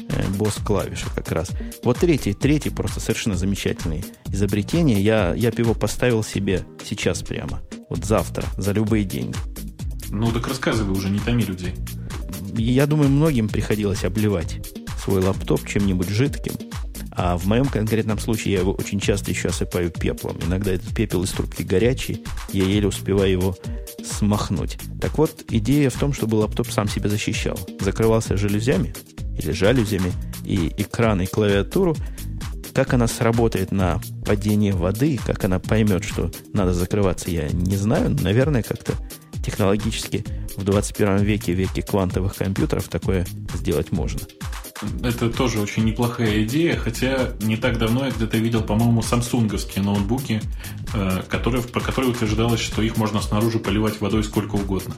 [0.10, 1.49] э, босс клавиши как раз.
[1.84, 5.01] Вот третий, третий просто совершенно замечательный изобретение.
[5.01, 7.62] Я, я бы его поставил себе сейчас прямо.
[7.89, 9.38] Вот завтра, за любые деньги.
[10.10, 11.73] Ну, так рассказывай уже, не томи людей.
[12.58, 14.62] Я думаю, многим приходилось обливать
[15.03, 16.53] свой лаптоп чем-нибудь жидким.
[17.15, 20.38] А в моем конкретном случае я его очень часто еще осыпаю пеплом.
[20.45, 23.58] Иногда этот пепел из трубки горячий, я еле успеваю его
[24.04, 24.78] смахнуть.
[24.99, 27.58] Так вот, идея в том, чтобы лаптоп сам себя защищал.
[27.80, 28.93] Закрывался жалюзями
[29.38, 30.12] или жалюзями,
[30.43, 31.95] и экран, и клавиатуру.
[32.73, 38.10] Как она сработает на падение воды, как она поймет, что надо закрываться, я не знаю.
[38.21, 38.93] Наверное, как-то
[39.45, 40.25] технологически
[40.58, 44.19] в 21 веке, веке квантовых компьютеров, такое сделать можно.
[45.03, 50.41] Это тоже очень неплохая идея, хотя не так давно я где-то видел, по-моему, самсунговские ноутбуки,
[50.93, 54.95] э, которые, про которые утверждалось, что их можно снаружи поливать водой сколько угодно.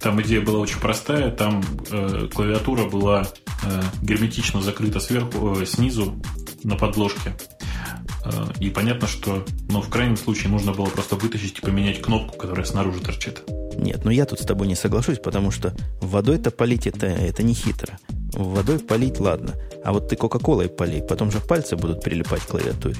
[0.00, 3.26] Там идея была очень простая, там э, клавиатура была
[3.62, 6.20] э, герметично закрыта сверху, э, снизу
[6.62, 7.34] на подложке.
[8.24, 12.36] Э, и понятно, что ну, в крайнем случае нужно было просто вытащить и поменять кнопку,
[12.38, 13.42] которая снаружи торчит.
[13.76, 17.54] Нет, но я тут с тобой не соглашусь, потому что водой-то полить это, это не
[17.54, 17.98] хитро.
[18.34, 19.54] Водой полить, ладно.
[19.84, 22.96] А вот ты Кока-Колой полей, потом же пальцы будут прилипать к клавиатуре.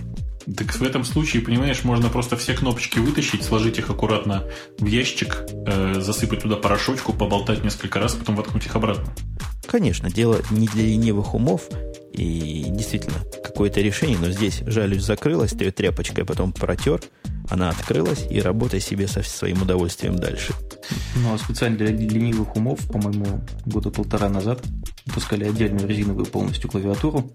[0.56, 4.44] Так в этом случае, понимаешь, можно просто все кнопочки вытащить, сложить их аккуратно
[4.78, 9.06] в ящик, э, засыпать туда порошочку, поболтать несколько раз, потом воткнуть их обратно.
[9.66, 11.68] Конечно, дело не для ленивых умов,
[12.12, 17.00] и действительно какое-то решение, но здесь жалюсь закрылась, ты ее тряпочкой потом протер,
[17.48, 20.52] она открылась и работай себе со своим удовольствием дальше.
[21.16, 24.62] Ну, а специально для ленивых умов, по-моему, года полтора назад
[25.06, 27.30] выпускали отдельную резиновую полностью клавиатуру,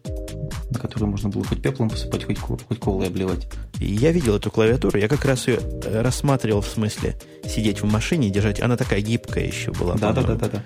[0.69, 3.47] на которую можно было хоть пеплом посыпать, хоть, хоть колой обливать.
[3.79, 8.31] Я видел эту клавиатуру, я как раз ее рассматривал в смысле сидеть в машине и
[8.31, 8.61] держать.
[8.61, 9.95] Она такая гибкая еще была.
[9.95, 10.63] Да, да, да, да, да.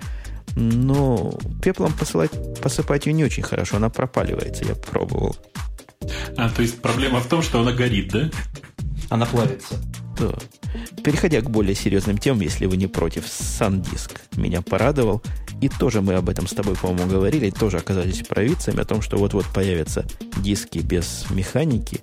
[0.56, 2.30] Но пеплом посылать,
[2.60, 5.36] посыпать ее не очень хорошо, она пропаливается, я пробовал.
[6.36, 8.30] А, то есть проблема в том, что она горит, да?
[9.14, 9.76] Она плавится.
[10.18, 10.34] Да.
[11.04, 15.22] Переходя к более серьезным темам, если вы не против, SanDisk меня порадовал.
[15.60, 19.16] И тоже мы об этом с тобой, по-моему, говорили, тоже оказались провидцами о том, что
[19.16, 20.04] вот-вот появятся
[20.38, 22.00] диски без механики,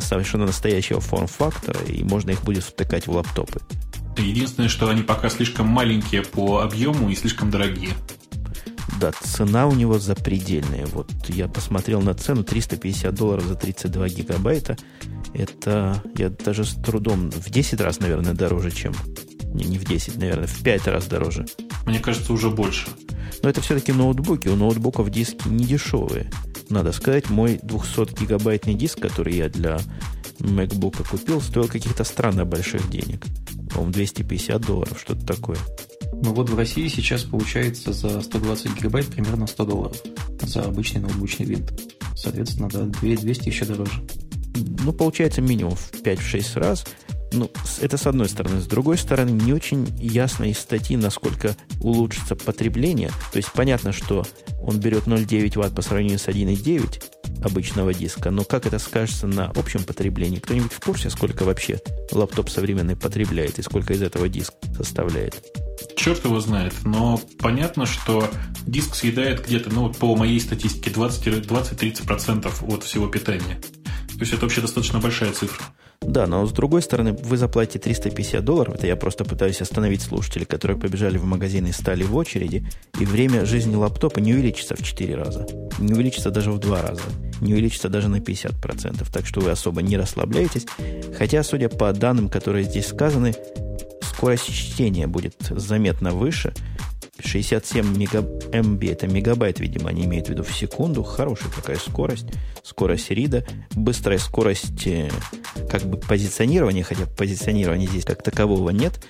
[0.00, 3.62] совершенно настоящего форм-фактора, и можно их будет втыкать в лаптопы.
[4.18, 7.94] Единственное, что они пока слишком маленькие по объему и слишком дорогие.
[9.00, 10.86] Да, цена у него запредельная.
[10.86, 14.76] Вот я посмотрел на цену 350 долларов за 32 гигабайта.
[15.34, 18.94] Это я даже с трудом в 10 раз, наверное, дороже, чем...
[19.54, 21.46] Не, не в 10, наверное, в 5 раз дороже.
[21.84, 22.88] Мне кажется, уже больше.
[23.42, 24.48] Но это все-таки ноутбуки.
[24.48, 26.30] У ноутбуков диски не дешевые.
[26.68, 29.78] Надо сказать, мой 200-гигабайтный диск, который я для
[30.38, 33.24] MacBook купил, стоил каких-то странно больших денег.
[33.70, 35.58] По-моему, 250 долларов, что-то такое.
[36.22, 39.96] Ну вот в России сейчас получается за 120 гигабайт примерно 100 долларов
[40.40, 41.72] за обычный ноутбучный винт.
[42.16, 44.04] Соответственно, да, 200 еще дороже.
[44.84, 46.84] Ну, получается минимум в 5-6 раз.
[47.32, 48.60] Ну, это с одной стороны.
[48.60, 53.08] С другой стороны, не очень ясно из статьи, насколько улучшится потребление.
[53.32, 54.24] То есть понятно, что
[54.62, 57.02] он берет 0,9 Вт по сравнению с 1,9
[57.42, 58.30] обычного диска.
[58.30, 60.38] Но как это скажется на общем потреблении?
[60.38, 65.42] Кто-нибудь в курсе, сколько вообще лаптоп современный потребляет и сколько из этого диск составляет?
[65.96, 68.28] Черт его знает, но понятно, что
[68.66, 73.60] диск съедает где-то, ну, по моей статистике, 20-30% от всего питания.
[74.08, 75.64] То есть это вообще достаточно большая цифра.
[76.04, 80.46] Да, но с другой стороны, вы заплатите 350 долларов, это я просто пытаюсь остановить слушателей,
[80.46, 82.66] которые побежали в магазин и стали в очереди,
[82.98, 85.46] и время жизни лаптопа не увеличится в 4 раза,
[85.78, 87.02] не увеличится даже в 2 раза,
[87.40, 90.66] не увеличится даже на 50%, так что вы особо не расслабляетесь,
[91.16, 93.34] хотя, судя по данным, которые здесь сказаны,
[94.02, 96.52] скорость чтения будет заметно выше.
[97.24, 101.02] 67 мега, МБ, это мегабайт, видимо, они имеют в виду в секунду.
[101.02, 102.26] Хорошая такая скорость.
[102.62, 103.44] Скорость рида.
[103.74, 105.10] Быстрая скорость э,
[105.70, 109.04] как бы позиционирования, хотя позиционирования здесь как такового нет.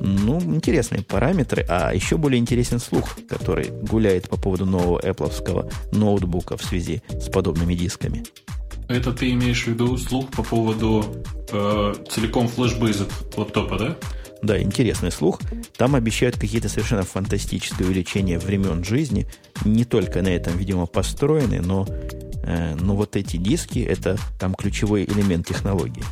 [0.00, 1.64] Ну, интересные параметры.
[1.68, 7.28] А еще более интересен слух, который гуляет по поводу нового Apple ноутбука в связи с
[7.28, 8.24] подобными дисками.
[8.88, 11.04] Это ты имеешь в виду слух по поводу
[11.52, 13.96] э, целиком флеш-бейзед лаптопа, да?
[14.42, 15.40] Да, интересный слух.
[15.76, 19.26] Там обещают какие-то совершенно фантастические увеличения времен жизни.
[19.64, 21.86] Не только на этом, видимо, построены, но,
[22.44, 26.04] э, но вот эти диски– это там ключевой элемент технологии.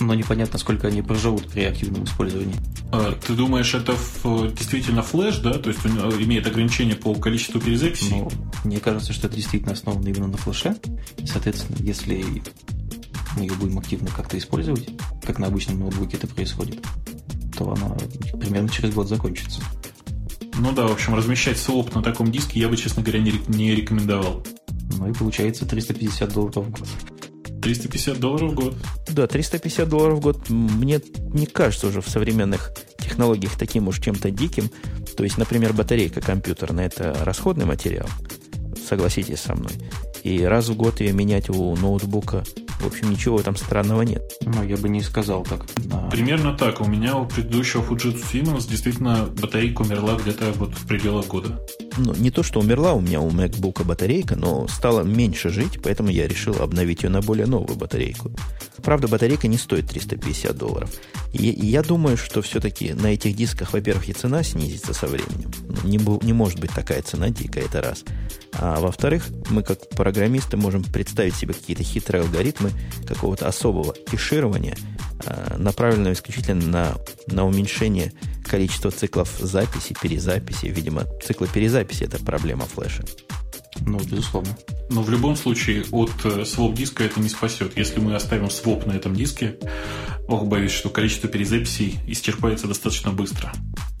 [0.00, 2.56] Но непонятно, сколько они проживут при активном использовании.
[2.92, 5.54] А, ты думаешь, это в, действительно флеш, да?
[5.54, 8.20] То есть он э, имеет ограничение по количеству перезаписей?
[8.20, 8.30] Ну,
[8.64, 10.76] мне кажется, что это действительно основано именно на флеше.
[11.18, 12.24] И, соответственно, если
[13.36, 14.88] мы ее будем активно как-то использовать,
[15.24, 16.78] как на обычном ноутбуке это происходит,
[17.56, 17.96] то она
[18.38, 19.60] примерно через год закончится.
[20.58, 23.74] Ну да, в общем, размещать своп на таком диске я бы, честно говоря, не, не
[23.74, 24.42] рекомендовал.
[24.98, 26.88] Ну и получается 350 долларов в год.
[27.62, 28.74] 350 долларов в год.
[29.10, 31.00] Да, 350 долларов в год мне
[31.34, 34.70] не кажется уже в современных технологиях таким уж чем-то диким.
[35.16, 38.06] То есть, например, батарейка компьютерная– это расходный материал,
[38.88, 39.72] согласитесь со мной.
[40.22, 42.44] И раз в год ее менять у ноутбука
[42.86, 44.22] в общем, ничего там странного нет.
[44.42, 45.66] Ну, я бы не сказал так.
[45.86, 46.08] Да.
[46.08, 46.80] Примерно так.
[46.80, 51.58] У меня у предыдущего Fujitsu Siemens действительно батарейка умерла где-то вот в пределах года.
[51.96, 56.10] Ну, не то, что умерла у меня у MacBook батарейка, но стала меньше жить, поэтому
[56.10, 58.30] я решил обновить ее на более новую батарейку.
[58.82, 60.90] Правда, батарейка не стоит 350 долларов.
[61.32, 65.50] И, и я думаю, что все-таки на этих дисках, во-первых, и цена снизится со временем.
[65.68, 68.04] Ну, не, не может быть такая цена дикая, это раз.
[68.52, 72.70] А во-вторых, мы как программисты можем представить себе какие-то хитрые алгоритмы
[73.06, 74.76] какого-то особого кеширования,
[75.24, 76.94] а, направленного исключительно на,
[77.28, 78.12] на уменьшение
[78.44, 80.66] количества циклов записи, перезаписи.
[80.66, 83.04] Видимо, циклы перезаписи– это проблема флеша.
[83.80, 84.56] Ну, безусловно.
[84.88, 86.10] Но в любом случае от
[86.46, 87.76] своп э, диска это не спасет.
[87.76, 89.56] Если мы оставим своп на этом диске,
[90.28, 93.52] ох, боюсь, что количество перезаписей исчерпается достаточно быстро.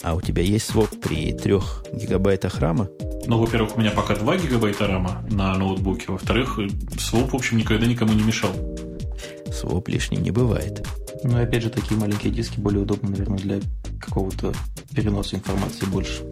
[0.02, 1.54] А у тебя есть своп при 3
[1.92, 2.88] гигабайтах рама?
[3.26, 6.06] Ну, во-первых, у меня пока 2 гигабайта рама на ноутбуке.
[6.08, 6.58] Во-вторых,
[6.98, 8.52] своп, в общем, никогда никому не мешал.
[9.52, 10.86] Своп лишним не бывает.
[11.28, 13.60] Ну и опять же, такие маленькие диски более удобны, наверное, для
[14.00, 14.54] какого-то
[14.94, 16.22] переноса информации больше.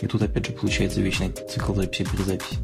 [0.00, 2.56] И тут опять же получается вечный цикл записи-перезаписи.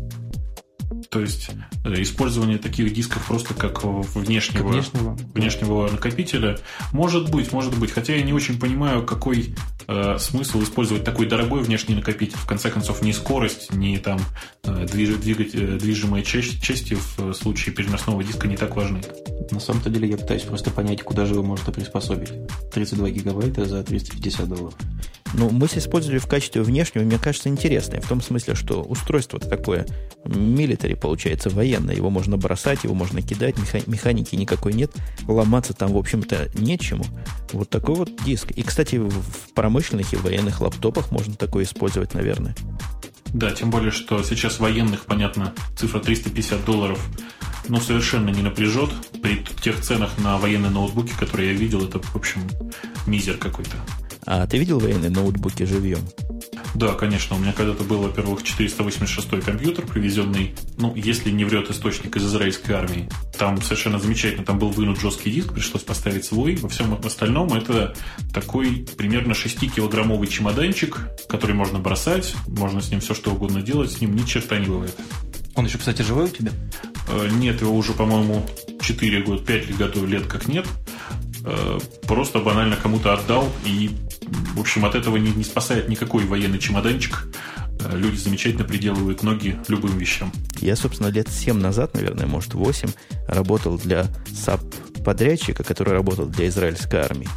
[1.12, 1.50] То есть
[1.84, 5.18] э, использование таких дисков просто как внешнего, как внешнего.
[5.34, 6.58] внешнего накопителя
[6.90, 7.92] может быть, может быть.
[7.92, 9.54] Хотя я не очень понимаю, какой
[9.86, 12.38] э, смысл использовать такой дорогой внешний накопитель.
[12.38, 14.20] В конце концов, ни скорость, ни там
[14.64, 19.02] э, движ, двигать, э, движимые части, части в случае переносного диска не так важны.
[19.50, 22.32] На самом-то деле я пытаюсь просто понять, куда же вы можете приспособить.
[22.72, 24.74] 32 гигабайта за 350 долларов.
[25.34, 28.00] Ну, мы использовали в качестве внешнего, мне кажется, интересное.
[28.00, 29.86] В том смысле, что устройство такое
[30.24, 31.94] милитари получается военное.
[31.94, 34.92] Его можно бросать, его можно кидать, механики никакой нет.
[35.26, 37.04] Ломаться там, в общем-то, нечему.
[37.52, 38.50] Вот такой вот диск.
[38.50, 42.54] И, кстати, в промышленных и военных лаптопах можно такое использовать, наверное.
[43.32, 47.02] Да, тем более, что сейчас военных, понятно, цифра 350 долларов
[47.68, 48.90] ну, совершенно не напряжет.
[49.22, 52.42] При тех ценах на военные ноутбуки, которые я видел, это, в общем,
[53.06, 53.76] мизер какой-то.
[54.24, 56.00] А ты видел военные ноутбуки живьем?
[56.74, 57.36] Да, конечно.
[57.36, 62.74] У меня когда-то был, во-первых, 486 компьютер, привезенный, ну, если не врет источник из израильской
[62.74, 63.08] армии.
[63.38, 66.56] Там совершенно замечательно, там был вынут жесткий диск, пришлось поставить свой.
[66.56, 67.94] Во всем остальном это
[68.32, 70.98] такой примерно 6-килограммовый чемоданчик,
[71.28, 74.66] который можно бросать, можно с ним все что угодно делать, с ним ни черта не
[74.66, 74.96] бывает.
[75.54, 76.52] Он еще, кстати, живой у тебя?
[77.08, 78.46] Э, нет, его уже, по-моему,
[78.80, 80.66] 4 года, 5 годов лет как нет.
[81.44, 83.90] Э, просто банально кому-то отдал и
[84.54, 87.28] в общем, от этого не, не спасает никакой военный чемоданчик.
[87.80, 90.32] Э, люди замечательно приделывают ноги любым вещам.
[90.60, 92.88] Я, собственно, лет 7 назад, наверное, может 8,
[93.28, 97.28] работал для САП-подрядчика, который работал для израильской армии.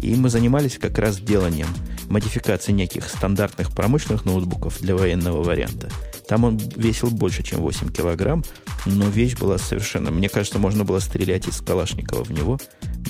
[0.00, 1.68] И мы занимались как раз деланием
[2.08, 5.90] модификации неких стандартных промышленных ноутбуков для военного варианта.
[6.28, 8.44] Там он весил больше, чем 8 килограмм,
[8.86, 10.10] но вещь была совершенно...
[10.10, 12.58] Мне кажется, можно было стрелять из Калашникова в него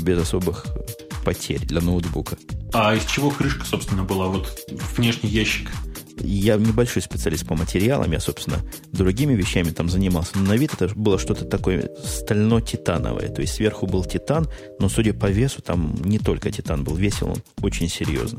[0.00, 0.66] без особых
[1.24, 2.36] потерь для ноутбука.
[2.72, 4.28] А из чего крышка, собственно, была?
[4.28, 4.58] Вот
[4.96, 5.70] внешний ящик.
[6.20, 8.58] Я небольшой специалист по материалам, я, собственно,
[8.92, 10.32] другими вещами там занимался.
[10.36, 13.28] Но на вид это было что-то такое стально-титановое.
[13.28, 14.48] То есть сверху был титан,
[14.78, 18.38] но, судя по весу, там не только титан был, весил он очень серьезно.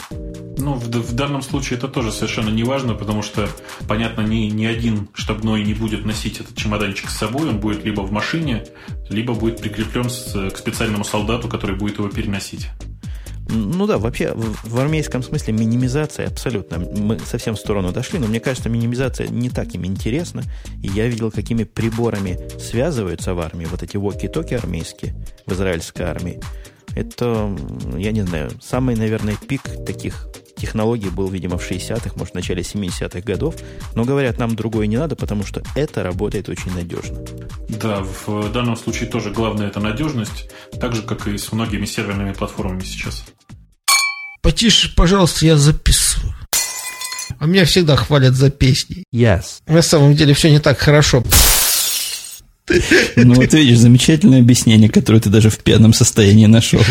[0.58, 3.50] Ну, в, в данном случае это тоже совершенно не важно, потому что,
[3.88, 8.02] понятно, ни, ни один штабной не будет носить этот чемоданчик с собой, он будет либо
[8.02, 8.66] в машине,
[9.10, 12.70] либо будет прикреплен с, к специальному солдату, который будет его переносить.
[13.54, 16.80] Ну да, вообще в, армейском смысле минимизация абсолютно.
[16.80, 20.44] Мы совсем в сторону дошли, но мне кажется, минимизация не так им интересна.
[20.82, 26.40] И я видел, какими приборами связываются в армии вот эти воки-токи армейские в израильской армии.
[26.96, 27.56] Это,
[27.98, 32.62] я не знаю, самый, наверное, пик таких технологий был, видимо, в 60-х, может, в начале
[32.62, 33.56] 70-х годов.
[33.96, 37.20] Но говорят, нам другое не надо, потому что это работает очень надежно.
[37.70, 42.34] Да, в данном случае тоже главное это надежность, так же, как и с многими серверными
[42.34, 43.26] платформами сейчас.
[44.42, 46.36] Потише, пожалуйста, я записываю.
[47.40, 49.04] А меня всегда хвалят за песни.
[49.14, 49.62] Yes.
[49.68, 51.24] На самом деле все не так хорошо.
[53.16, 56.82] Ну вот видишь, замечательное объяснение, которое ты даже в пьяном состоянии нашел.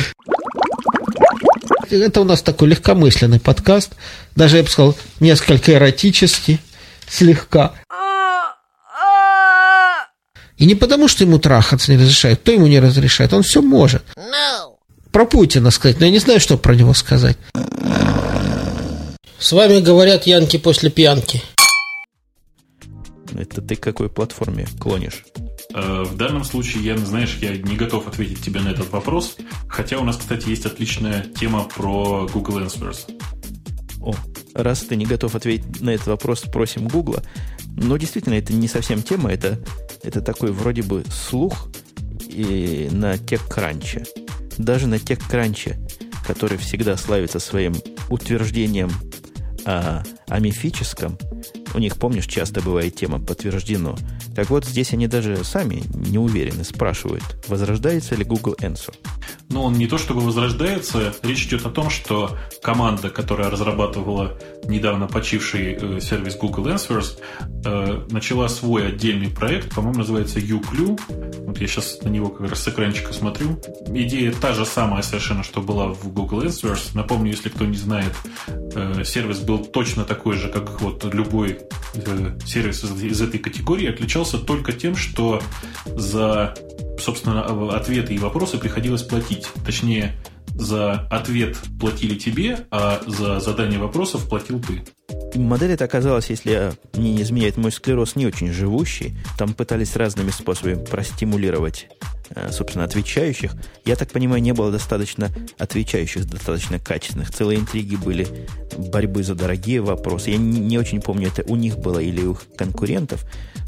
[1.91, 3.93] Это у нас такой легкомысленный подкаст.
[4.37, 6.61] Даже, я бы сказал, несколько эротический,
[7.09, 7.75] слегка.
[10.57, 12.41] И не потому, что ему трахаться не разрешают.
[12.41, 13.33] Кто ему не разрешает?
[13.33, 14.03] Он все может.
[14.17, 14.70] No.
[15.13, 17.37] Про Путина сказать, но я не знаю, что про него сказать.
[19.39, 21.43] С вами говорят Янки после пьянки.
[23.37, 25.25] Это ты к какой платформе клонишь?
[25.75, 29.37] Э, в данном случае, я, знаешь, я не готов ответить тебе на этот вопрос,
[29.69, 33.11] хотя у нас, кстати, есть отличная тема про Google Answers.
[34.03, 34.15] О,
[34.55, 37.19] раз ты не готов ответить на этот вопрос, просим Google.
[37.77, 39.59] Но действительно, это не совсем тема, это,
[40.03, 41.69] это такой вроде бы слух
[42.29, 44.30] и на TechCrunch.
[44.61, 45.75] Даже на TechCrunch,
[46.27, 47.75] который всегда славится своим
[48.11, 48.91] утверждением
[49.65, 51.17] о, о мифическом,
[51.75, 53.97] у них, помнишь, часто бывает тема подтверждено.
[54.35, 58.95] Так вот, здесь они даже сами не уверены, спрашивают, возрождается ли Google Answer.
[59.49, 65.09] Ну, он не то чтобы возрождается, речь идет о том, что команда, которая разрабатывала недавно
[65.09, 67.19] почивший э, сервис Google Answers,
[67.65, 71.01] э, начала свой отдельный проект, по-моему, называется uClue.
[71.47, 73.61] Вот я сейчас на него как раз с экранчика смотрю.
[73.89, 76.91] Идея та же самая совершенно, что была в Google Answers.
[76.95, 78.13] Напомню, если кто не знает,
[78.47, 81.60] э, сервис был точно такой же, как вот любой
[82.47, 85.41] сервис из, этой категории, отличался только тем, что
[85.87, 86.55] за
[86.99, 89.49] собственно, ответы и вопросы приходилось платить.
[89.65, 90.15] Точнее,
[90.49, 94.85] за ответ платили тебе, а за задание вопросов платил ты.
[95.39, 99.17] Модель эта оказалась, если мне не изменяет мой склероз, не очень живущий.
[99.39, 101.89] Там пытались разными способами простимулировать,
[102.51, 103.53] собственно, отвечающих.
[103.85, 107.31] Я так понимаю, не было достаточно отвечающих, достаточно качественных.
[107.33, 108.27] Целые интриги были
[108.77, 110.31] борьбы за дорогие вопросы.
[110.31, 113.25] Я не, не очень помню, это у них было или у их конкурентов.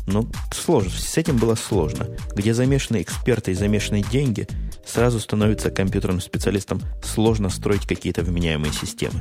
[0.06, 2.08] Но сложно, с этим было сложно.
[2.34, 4.48] Где замешаны эксперты и замешаны деньги,
[4.86, 9.20] сразу становится компьютерным специалистом сложно строить какие-то вменяемые системы.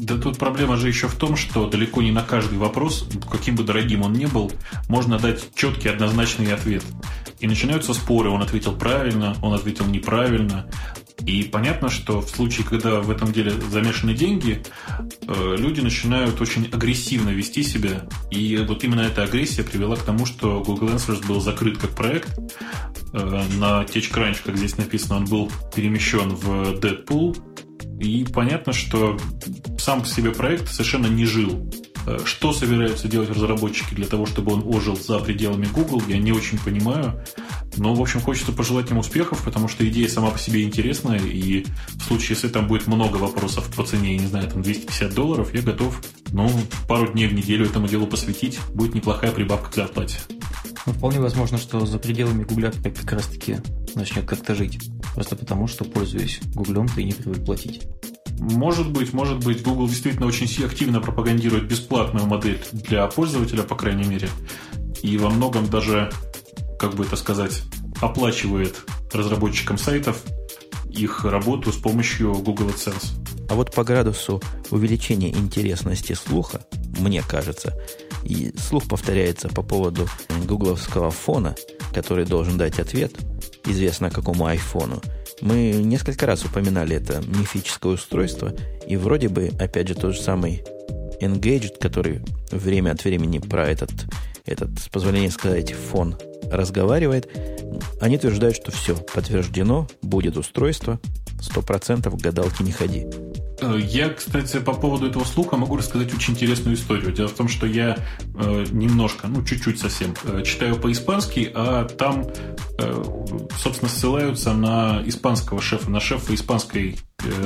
[0.00, 3.64] Да тут проблема же еще в том, что далеко не на каждый вопрос, каким бы
[3.64, 4.50] дорогим он ни был,
[4.88, 6.82] можно дать четкий однозначный ответ.
[7.38, 10.66] И начинаются споры, он ответил правильно, он ответил неправильно.
[11.26, 14.62] И понятно, что в случае, когда в этом деле замешаны деньги,
[15.28, 18.08] э, люди начинают очень агрессивно вести себя.
[18.30, 22.38] И вот именно эта агрессия привела к тому, что Google Answers был закрыт как проект.
[23.12, 27.36] Э, на TechCrunch, как здесь написано, он был перемещен в Deadpool.
[28.00, 29.18] И понятно, что
[29.78, 31.70] сам по себе проект совершенно не жил.
[32.06, 36.32] Э, что собираются делать разработчики для того, чтобы он ожил за пределами Google, я не
[36.32, 37.22] очень понимаю.
[37.76, 41.64] Но, в общем, хочется пожелать им успехов, потому что идея сама по себе интересная, и
[41.88, 45.54] в случае, если там будет много вопросов по цене, я не знаю, там 250 долларов,
[45.54, 46.00] я готов,
[46.32, 46.50] ну,
[46.88, 48.58] пару дней в неделю этому делу посвятить.
[48.74, 50.18] Будет неплохая прибавка к зарплате.
[50.86, 53.58] Ну, вполне возможно, что за пределами Гугля как раз-таки
[53.94, 54.78] начнет как-то жить.
[55.14, 57.82] Просто потому, что, пользуясь Гуглем, ты не привык платить.
[58.40, 64.08] Может быть, может быть, Google действительно очень активно пропагандирует бесплатную модель для пользователя, по крайней
[64.08, 64.30] мере,
[65.02, 66.10] и во многом даже,
[66.78, 67.62] как бы это сказать,
[68.00, 68.82] оплачивает
[69.12, 70.22] разработчикам сайтов
[70.88, 73.08] их работу с помощью Google AdSense.
[73.50, 76.62] А вот по градусу увеличения интересности слуха,
[76.98, 77.76] мне кажется,
[78.24, 80.08] и слух повторяется по поводу
[80.46, 81.54] гугловского фона,
[81.92, 83.12] который должен дать ответ,
[83.66, 85.02] известно какому айфону,
[85.40, 88.52] мы несколько раз упоминали это мифическое устройство,
[88.86, 90.62] и вроде бы, опять же, тот же самый
[91.20, 93.90] Engaged, который время от времени про этот,
[94.46, 96.16] этот с позволения сказать, фон
[96.50, 97.28] разговаривает,
[98.00, 100.98] они утверждают, что все, подтверждено, будет устройство,
[101.40, 103.06] 100% гадалки не ходи.
[103.60, 107.12] Э, я, кстати, по поводу этого слуха могу рассказать очень интересную историю.
[107.12, 107.96] Дело в том, что я
[108.34, 112.26] э, немножко, ну, чуть-чуть совсем, э, читаю по-испански, а там,
[113.58, 116.98] собственно, ссылаются на испанского шефа, на шефа испанской,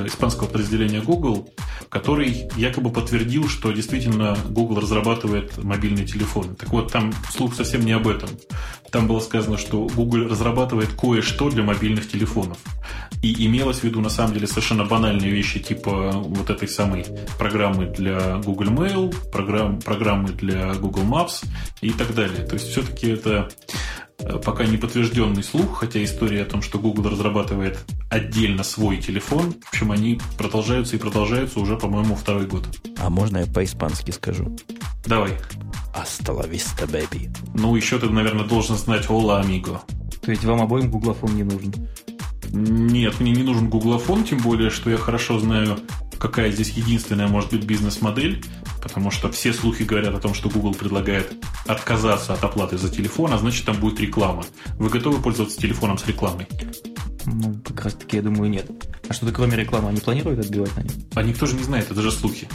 [0.06, 1.48] испанского подразделения Google,
[1.94, 6.56] который якобы подтвердил, что действительно Google разрабатывает мобильные телефоны.
[6.56, 8.28] Так вот, там слух совсем не об этом.
[8.90, 12.58] там было сказано, что Google разрабатывает кое-что для мобильных телефонов.
[13.22, 17.06] И имелось в виду, на самом деле, совершенно банальные вещи, типа вот этой самой
[17.38, 21.44] программы для Google Mail, программ, программы для Google Maps
[21.80, 22.44] и так далее.
[22.44, 23.48] То есть, все-таки это
[24.44, 27.78] пока не подтвержденный слух, хотя история о том, что Google разрабатывает
[28.10, 32.66] отдельно свой телефон, в общем, они продолжаются и продолжаются уже, по-моему, второй год.
[32.98, 34.56] А можно я по-испански скажу?
[35.06, 35.32] Давай.
[35.94, 37.30] Асталависта, бэби.
[37.54, 39.82] Ну, еще ты, наверное, должен знать «Ола, амиго».
[40.22, 41.72] То есть вам обоим гуглофон не нужен?
[42.50, 45.78] Нет, мне не нужен гуглофон, тем более, что я хорошо знаю,
[46.18, 48.42] какая здесь единственная может быть бизнес-модель,
[48.84, 51.32] потому что все слухи говорят о том, что Google предлагает
[51.66, 54.44] отказаться от оплаты за телефон, а значит там будет реклама.
[54.78, 56.46] Вы готовы пользоваться телефоном с рекламой?
[57.24, 58.70] Ну, как раз таки, я думаю, нет.
[59.08, 60.92] А что-то кроме рекламы они планируют отбивать на них?
[61.14, 62.46] А никто же не знает, это же слухи.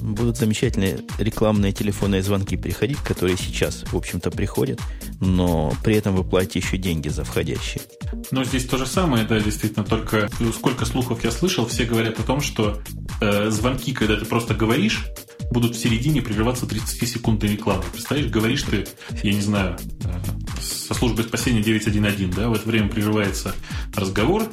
[0.00, 4.80] Будут замечательные рекламные телефонные звонки приходить, которые сейчас, в общем-то, приходят,
[5.20, 7.82] но при этом вы платите еще деньги за входящие.
[8.30, 12.22] Но здесь то же самое, да, действительно, только сколько слухов я слышал, все говорят о
[12.22, 12.80] том, что
[13.20, 15.04] э, звонки, когда ты просто говоришь,
[15.50, 17.84] будут в середине прерываться 30 секундной рекламы.
[17.92, 18.86] Представляешь, говоришь ты,
[19.22, 23.54] я не знаю, э, со службы спасения 911, да, в это время прерывается
[23.94, 24.44] разговор,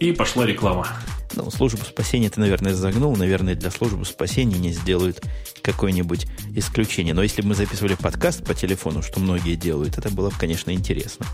[0.00, 0.86] и пошла реклама.
[1.36, 3.16] Ну, службу спасения ты, наверное, загнул.
[3.16, 5.20] Наверное, для службы спасения не сделают
[5.62, 7.14] какое-нибудь исключение.
[7.14, 10.70] Но если бы мы записывали подкаст по телефону, что многие делают, это было бы, конечно,
[10.70, 11.26] интересно.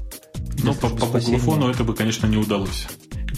[0.62, 2.86] Но по, по гуглофону это бы, конечно, не удалось.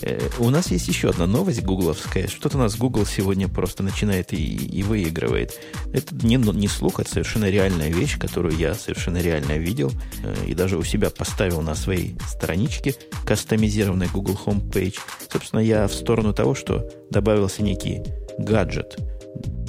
[0.03, 2.28] Э, у нас есть еще одна новость гугловская.
[2.28, 5.59] Что-то у нас Google сегодня просто начинает и, и выигрывает.
[5.92, 9.92] Это не, не слух, это совершенно реальная вещь, которую я совершенно реально видел.
[10.22, 12.94] Э, и даже у себя поставил на своей страничке
[13.24, 14.96] кастомизированной Google Homepage.
[15.30, 18.03] Собственно, я в сторону того, что добавился некий
[18.38, 18.96] гаджет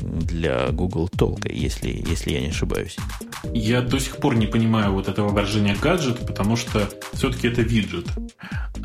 [0.04, 2.98] для Google Talk, если, если я не ошибаюсь.
[3.54, 8.08] Я до сих пор не понимаю вот этого выражения гаджет, потому что все-таки это виджет.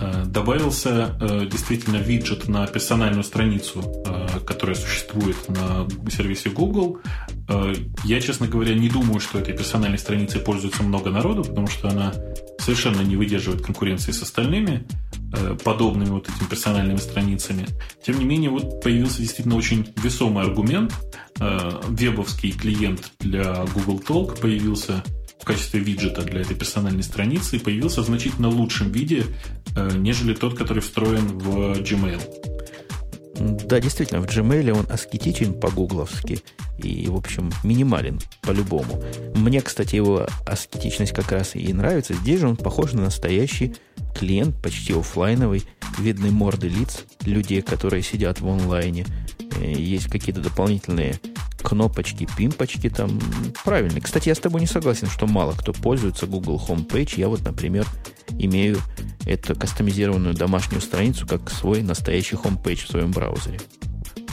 [0.00, 6.98] Э, добавился э, действительно виджет на персональную страницу, э, которая существует на сервисе Google.
[8.04, 12.12] Я, честно говоря, не думаю, что этой персональной страницей пользуется много народу, потому что она
[12.58, 14.86] совершенно не выдерживает конкуренции с остальными
[15.64, 17.66] подобными вот этими персональными страницами.
[18.04, 20.94] Тем не менее, вот появился действительно очень весомый аргумент.
[21.88, 25.02] Вебовский клиент для Google Talk появился
[25.40, 29.24] в качестве виджета для этой персональной страницы и появился в значительно лучшем виде,
[29.76, 32.20] э, нежели тот, который встроен в Gmail.
[33.40, 36.42] Да, действительно, в Gmail он аскетичен по-гугловски
[36.82, 39.02] и, в общем, минимален по-любому.
[39.34, 42.14] Мне, кстати, его аскетичность как раз и нравится.
[42.14, 43.74] Здесь же он похож на настоящий
[44.14, 45.62] клиент, почти офлайновый.
[45.98, 49.06] Видны морды лиц людей, которые сидят в онлайне.
[49.56, 51.20] Э, есть какие-то дополнительные
[51.62, 53.20] кнопочки, пимпочки там
[53.64, 54.00] правильные.
[54.00, 57.14] Кстати, я с тобой не согласен, что мало кто пользуется Google Homepage.
[57.16, 57.86] Я вот, например,
[58.30, 58.78] имею
[59.26, 63.58] эту кастомизированную домашнюю страницу как свой настоящий homepage в своем браузере.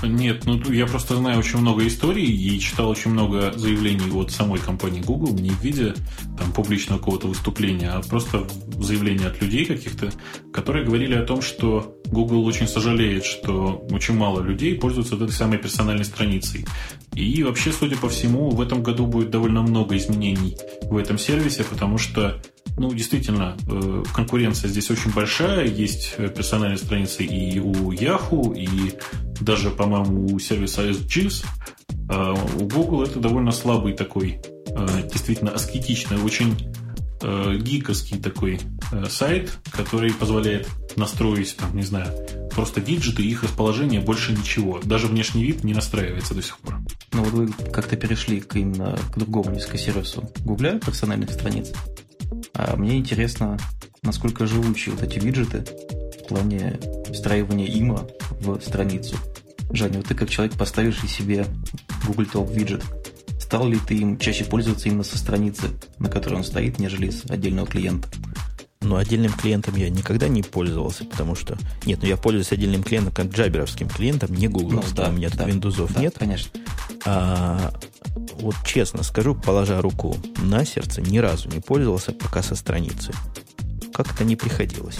[0.03, 4.59] Нет, ну я просто знаю очень много историй и читал очень много заявлений от самой
[4.59, 5.93] компании Google, не в виде
[6.37, 8.47] там публичного какого-то выступления, а просто
[8.79, 10.11] заявления от людей каких-то,
[10.51, 15.57] которые говорили о том, что Google очень сожалеет, что очень мало людей пользуются этой самой
[15.57, 16.65] персональной страницей.
[17.13, 21.63] И вообще, судя по всему, в этом году будет довольно много изменений в этом сервисе,
[21.63, 22.41] потому что
[22.77, 25.65] ну, действительно, э, конкуренция здесь очень большая.
[25.65, 28.93] Есть э, персональные страницы и у Yahoo, и
[29.39, 31.45] даже, по-моему, у сервиса SGIS.
[32.09, 36.55] А у Google это довольно слабый такой, э, действительно аскетичный, очень
[37.61, 38.59] гиковский такой
[39.09, 42.13] сайт, который позволяет настроить, там, не знаю,
[42.51, 44.79] просто виджеты их расположение, больше ничего.
[44.83, 46.81] Даже внешний вид не настраивается до сих пор.
[47.13, 51.71] Ну вот вы как-то перешли к именно к другому низкосервису Гугля персональных страниц.
[52.55, 53.57] А мне интересно,
[54.01, 55.65] насколько живучи вот эти виджеты
[56.23, 56.79] в плане
[57.11, 58.07] встраивания има
[58.39, 59.17] в страницу.
[59.71, 61.45] Женя, вот ты как человек, поставивший себе
[62.07, 62.83] Google Talk виджет,
[63.39, 67.29] стал ли ты им чаще пользоваться именно со страницы, на которой он стоит, нежели с
[67.29, 68.07] отдельного клиента?
[68.85, 71.57] Ну, отдельным клиентом я никогда не пользовался, потому что...
[71.85, 74.75] Нет, ну я пользуюсь отдельным клиентом как джаберовским клиентом, не Google.
[74.75, 76.15] Ну, да, у меня тут да, Windows да, нет.
[76.19, 76.51] конечно.
[77.03, 77.73] А,
[78.39, 83.11] вот честно скажу, положа руку на сердце, ни разу не пользовался пока со страницы.
[83.91, 84.99] Как-то не приходилось.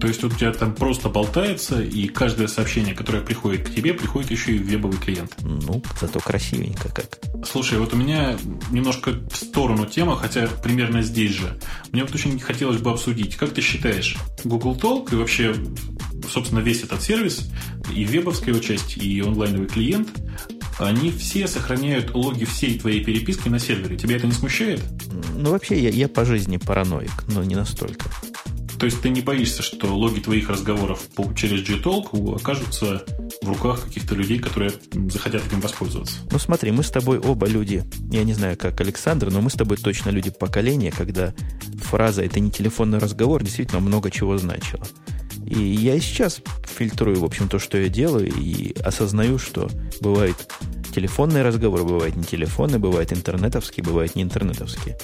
[0.00, 4.30] То есть у тебя там просто болтается, и каждое сообщение, которое приходит к тебе, приходит
[4.30, 5.34] еще и в вебовый клиент.
[5.42, 7.18] Ну, зато красивенько как.
[7.44, 8.36] Слушай, вот у меня
[8.70, 11.58] немножко в сторону тема, хотя примерно здесь же.
[11.92, 15.54] Мне вот очень хотелось бы обсудить, как ты считаешь, Google Talk и вообще,
[16.30, 17.50] собственно, весь этот сервис,
[17.94, 20.08] и вебовская его часть, и онлайновый клиент,
[20.78, 23.96] они все сохраняют логи всей твоей переписки на сервере.
[23.96, 24.82] Тебя это не смущает?
[25.34, 28.10] Ну, вообще, я, я по жизни параноик, но не настолько.
[28.78, 33.04] То есть ты не боишься, что логи твоих разговоров через Gtalk окажутся
[33.42, 34.72] в руках каких-то людей, которые
[35.10, 36.16] захотят этим воспользоваться?
[36.30, 39.54] Ну смотри, мы с тобой оба люди, я не знаю, как Александр, но мы с
[39.54, 41.34] тобой точно люди поколения, когда
[41.82, 44.86] фраза «это не телефонный разговор» действительно много чего значила.
[45.46, 46.40] И я и сейчас
[46.76, 49.70] фильтрую, в общем, то, что я делаю, и осознаю, что
[50.00, 50.36] бывают
[50.94, 54.98] телефонные разговоры, бывают не телефонные, бывают интернетовские, бывают не интернетовские.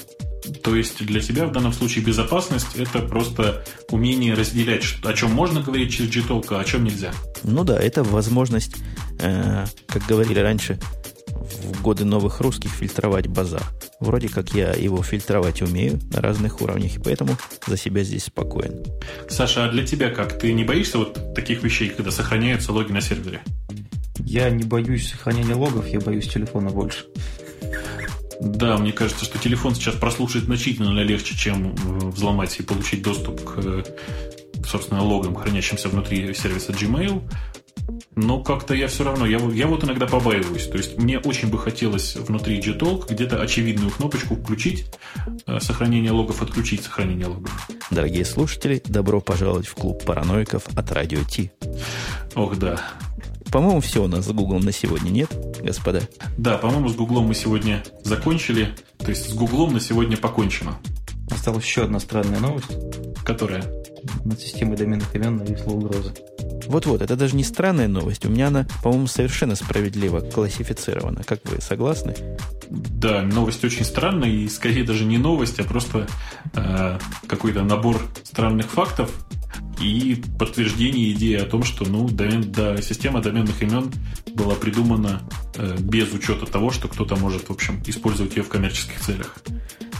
[0.63, 5.61] То есть для тебя в данном случае безопасность это просто умение разделять, о чем можно
[5.61, 7.13] говорить через Gtalk, а о чем нельзя.
[7.43, 8.75] Ну да, это возможность,
[9.19, 10.79] э, как говорили раньше,
[11.27, 13.63] в годы новых русских фильтровать базар.
[13.99, 18.83] Вроде как я его фильтровать умею на разных уровнях, и поэтому за себя здесь спокоен.
[19.29, 20.39] Саша, а для тебя как?
[20.39, 23.41] Ты не боишься вот таких вещей, когда сохраняются логи на сервере?
[24.19, 27.05] Я не боюсь сохранения логов, я боюсь телефона больше.
[28.39, 33.43] Да, мне кажется, что телефон сейчас прослушать значительно легче, чем э, взломать и получить доступ
[33.43, 33.85] к,
[34.65, 37.21] собственно, логам, хранящимся внутри сервиса Gmail.
[38.15, 40.67] Но как-то я все равно, я, я вот иногда побаиваюсь.
[40.67, 44.85] То есть мне очень бы хотелось внутри Gtalk где-то очевидную кнопочку включить,
[45.47, 47.69] э, сохранение логов, отключить сохранение логов.
[47.91, 51.51] Дорогие слушатели, добро пожаловать в клуб параноиков от Радио Ти.
[52.35, 52.79] Ох, да.
[53.53, 55.29] По-моему, все у нас с Гуглом на сегодня, нет,
[55.61, 56.01] господа?
[56.39, 58.69] Да, по-моему, с Гуглом мы сегодня закончили.
[58.97, 60.79] То есть с Гуглом на сегодня покончено.
[61.29, 62.71] Осталась еще одна странная новость.
[63.23, 63.63] Которая?
[64.25, 66.13] Над системой доменных имен нависла угроза.
[66.67, 68.25] Вот-вот, это даже не странная новость.
[68.25, 71.23] У меня она, по-моему, совершенно справедливо классифицирована.
[71.23, 72.15] Как вы, согласны?
[72.69, 76.07] Да, новость очень странная, и скорее даже не новость, а просто
[76.53, 79.11] э, какой-то набор странных фактов,
[79.81, 83.91] и подтверждение идеи о том, что ну, домен, да, система доменных имен
[84.33, 85.21] была придумана
[85.55, 89.35] э, без учета того, что кто-то может, в общем, использовать ее в коммерческих целях.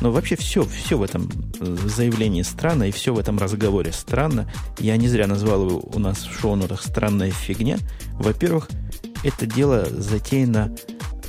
[0.01, 1.29] Но вообще все, все в этом
[1.59, 4.51] э, заявлении странно, и все в этом разговоре странно.
[4.79, 7.77] Я не зря назвал его у нас в шоу-нотах «странная фигня».
[8.13, 8.69] Во-первых,
[9.23, 10.75] это дело затеяно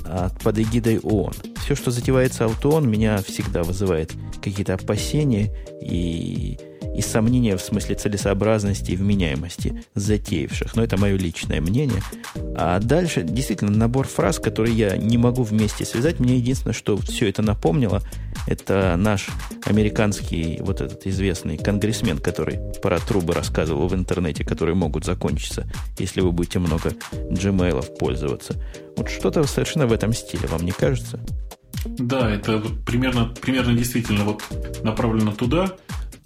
[0.04, 1.34] от, под эгидой ООН.
[1.64, 4.12] Все, что затевается от ООН, меня всегда вызывает
[4.42, 6.58] какие-то опасения и
[6.94, 10.76] и сомнения в смысле целесообразности и вменяемости затеявших.
[10.76, 12.02] Но это мое личное мнение.
[12.56, 16.20] А дальше действительно набор фраз, которые я не могу вместе связать.
[16.20, 18.02] Мне единственное, что все это напомнило,
[18.46, 19.28] это наш
[19.64, 25.66] американский вот этот известный конгрессмен, который про трубы рассказывал в интернете, которые могут закончиться,
[25.98, 28.54] если вы будете много Gmail пользоваться.
[28.96, 31.20] Вот что-то совершенно в этом стиле, вам не кажется?
[31.84, 34.42] Да, это вот примерно, примерно действительно вот
[34.82, 35.72] направлено туда.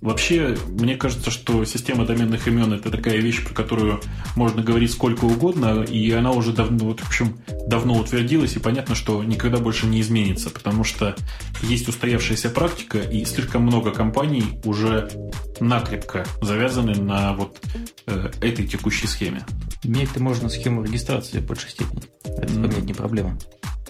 [0.00, 4.00] Вообще, мне кажется, что система доменных имен это такая вещь, про которую
[4.36, 8.94] можно говорить сколько угодно, и она уже давно, вот, в общем, давно утвердилась, и понятно,
[8.94, 11.16] что никогда больше не изменится, потому что
[11.62, 15.10] есть устоявшаяся практика, и слишком много компаний уже
[15.58, 17.60] накрепко завязаны на вот
[18.06, 19.44] э, этой текущей схеме.
[19.82, 22.02] Менять-то можно схему регистрации по большей степени.
[22.24, 23.36] Это поменять не проблема.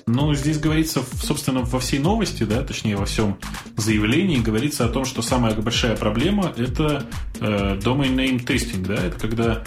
[0.08, 3.38] Ну, здесь говорится, собственно, во всей новости, да, точнее, во всем
[3.76, 7.06] заявлении говорится о том, что самая большая проблема– это
[7.40, 9.62] э, domain name testing, да, это когда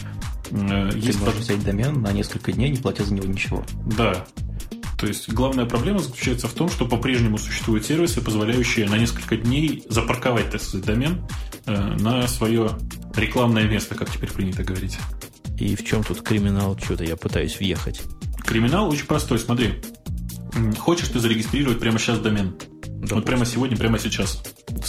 [0.49, 1.19] э, есть...
[1.19, 3.63] Ты можешь взять домен на несколько дней, не платя за него ничего.
[3.85, 4.25] Да,
[4.99, 9.83] то есть главная проблема заключается в том, что по-прежнему существуют сервисы, позволяющие на несколько дней
[9.89, 11.21] запарковать, так сказать, домен
[11.67, 12.71] э, на свое
[13.15, 14.97] рекламное место, как теперь принято говорить.
[15.59, 16.75] И в чем тут криминал?
[16.79, 18.01] Что-то я пытаюсь въехать.
[18.43, 19.37] Криминал очень простой.
[19.37, 19.81] Смотри,
[20.79, 22.55] Хочешь ты зарегистрировать прямо сейчас домен?
[23.01, 24.43] Да, вот прямо сегодня, прямо сейчас.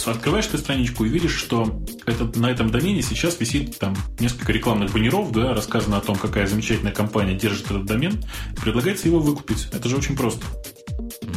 [0.05, 4.91] Открываешь ты страничку и видишь, что это, на этом домене сейчас висит там несколько рекламных
[4.91, 8.23] баннеров, да, рассказано о том, какая замечательная компания держит этот домен.
[8.61, 9.67] Предлагается его выкупить.
[9.71, 10.45] Это же очень просто.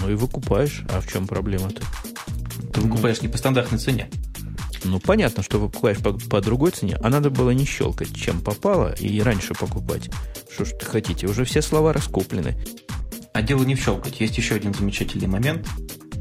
[0.02, 0.82] Ну и выкупаешь.
[0.90, 1.82] А в чем проблема-то?
[2.74, 4.10] Ты выкупаешь не по стандартной цене.
[4.84, 8.92] Ну, понятно, что выкупаешь по, по другой цене, а надо было не щелкать, чем попало,
[8.92, 10.10] и раньше покупать.
[10.52, 12.56] Что ж ты хотите, уже все слова раскуплены.
[13.36, 14.18] А дело не в щелкать.
[14.18, 15.68] Есть еще один замечательный момент,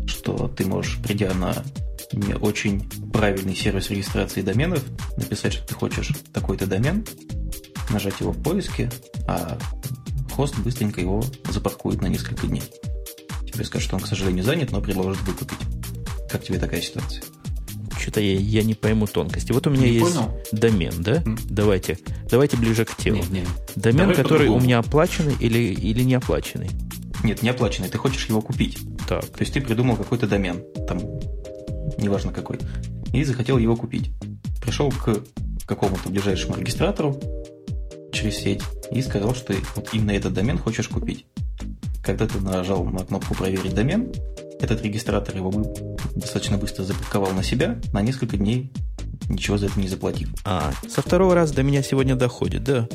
[0.06, 1.64] что ты можешь, придя на
[2.12, 4.84] не очень правильный сервис регистрации доменов,
[5.16, 7.06] написать, что ты хочешь такой-то домен,
[7.90, 8.92] нажать его в поиске,
[9.30, 9.58] а
[10.34, 12.64] хост быстренько его запаркует на несколько дней.
[13.50, 15.58] Тебе скажут, что он, к сожалению, занят, но предложит выкупить.
[16.30, 17.24] Как тебе такая ситуация?
[17.98, 19.54] Что-то я, я не пойму тонкости.
[19.54, 20.38] Вот у меня не есть понял?
[20.52, 21.22] домен, да?
[21.22, 21.40] Mm.
[21.46, 21.98] Давайте,
[22.30, 23.16] давайте ближе к телу.
[23.16, 23.48] Нет, нет.
[23.78, 26.70] Домен, Давай который у меня оплаченный или, или не оплаченный?
[27.26, 28.78] Нет, не оплаченный, ты хочешь его купить.
[29.08, 29.26] Так.
[29.26, 31.00] То есть ты придумал какой-то домен, там,
[31.98, 32.60] неважно какой,
[33.12, 34.12] и захотел его купить.
[34.62, 35.24] Пришел к
[35.66, 37.20] какому-то ближайшему регистратору
[38.14, 38.62] через сеть
[38.92, 41.26] и сказал, что ты вот именно этот домен хочешь купить.
[42.04, 44.12] когда ты нажал на кнопку «Проверить домен»,
[44.62, 45.52] этот регистратор его
[46.16, 48.72] достаточно быстро запаковал на себя на несколько дней,
[49.28, 50.30] ничего за это не заплатив.
[50.44, 52.88] А, со второго раза до меня сегодня доходит, да.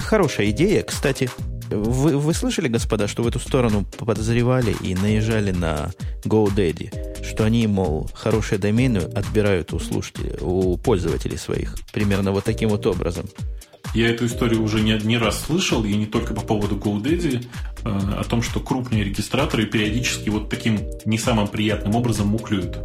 [0.00, 0.82] Хорошая идея.
[0.82, 1.30] Кстати,
[1.70, 5.90] вы, вы слышали, господа, что в эту сторону подозревали и наезжали на
[6.24, 11.74] GoDaddy, что они, мол, хорошие домены отбирают у слушателей, у пользователей своих.
[11.92, 13.26] Примерно вот таким вот образом.
[13.94, 17.46] Я эту историю уже не, не раз слышал, и не только по поводу GoDaddy,
[17.84, 22.76] э, о том, что крупные регистраторы периодически вот таким не самым приятным образом муклюют.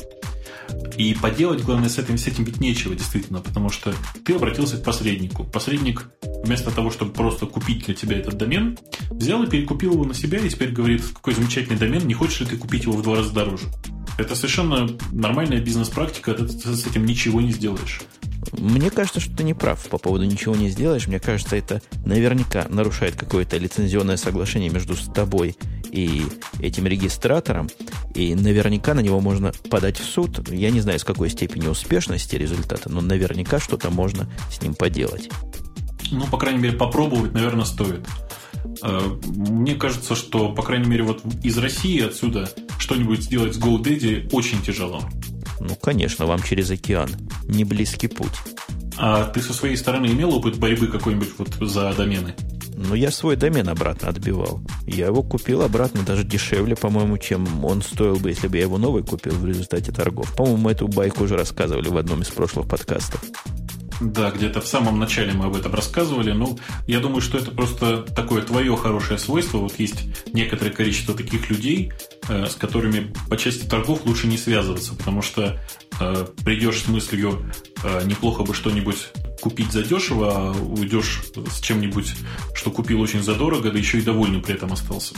[0.98, 3.94] И поделать, главное, с этим, с этим ведь нечего, действительно, потому что
[4.24, 5.44] ты обратился к посреднику.
[5.44, 6.10] Посредник,
[6.44, 8.78] вместо того, чтобы просто купить для тебя этот домен,
[9.10, 12.46] взял и перекупил его на себя, и теперь говорит, какой замечательный домен, не хочешь ли
[12.46, 13.66] ты купить его в два раза дороже?
[14.18, 18.02] Это совершенно нормальная бизнес-практика, ты с этим ничего не сделаешь.
[18.52, 21.08] Мне кажется, что ты не прав по поводу ничего не сделаешь.
[21.08, 25.58] Мне кажется, это наверняка нарушает какое-то лицензионное соглашение между тобой
[25.92, 26.24] и
[26.60, 27.70] этим регистратором.
[28.14, 30.48] И наверняка на него можно подать в суд.
[30.50, 35.30] Я не знаю, с какой степени успешности результата, но наверняка что-то можно с ним поделать.
[36.12, 38.08] Ну, по крайней мере, попробовать, наверное, стоит.
[38.82, 44.30] Э, мне кажется, что, по крайней мере, вот из России отсюда что-нибудь сделать с GoDaddy
[44.32, 45.02] очень тяжело.
[45.60, 47.10] Ну, конечно, вам через океан.
[47.46, 48.34] Не близкий путь.
[48.98, 52.36] А ты со своей стороны имел опыт борьбы какой-нибудь вот за домены?
[52.76, 54.62] Ну, я свой домен обратно отбивал.
[54.86, 58.78] Я его купил обратно даже дешевле, по-моему, чем он стоил бы, если бы я его
[58.78, 60.36] новый купил в результате торгов.
[60.36, 63.24] По-моему, мы эту байку уже рассказывали в одном из прошлых подкастов.
[64.02, 66.32] Да, где-то в самом начале мы об этом рассказывали.
[66.32, 69.60] Ну, я думаю, что это просто такое твое хорошее свойство.
[69.60, 71.92] Вот есть некоторое количество таких людей,
[72.28, 75.60] э, с которыми по части торгов лучше не связываться, потому что
[76.00, 77.50] э, придешь с мыслью
[77.84, 79.10] э, неплохо бы что-нибудь
[79.42, 81.22] купить задешево, а уйдешь
[81.52, 82.14] с чем-нибудь,
[82.54, 85.16] что купил очень задорого, да еще и довольным при этом остался.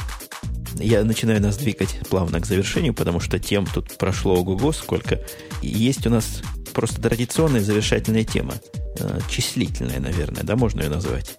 [0.80, 5.22] Я начинаю нас двигать плавно к завершению, потому что тем тут прошло ого-го сколько.
[5.62, 6.42] есть у нас
[6.76, 8.54] просто традиционная завершательная тема.
[9.00, 11.38] Э, числительная, наверное, да, можно ее назвать?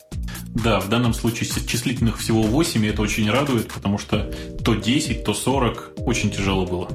[0.48, 4.32] Да, в данном случае числительных всего 8, и это очень радует, потому что
[4.64, 6.88] то 10, то 40 очень тяжело было.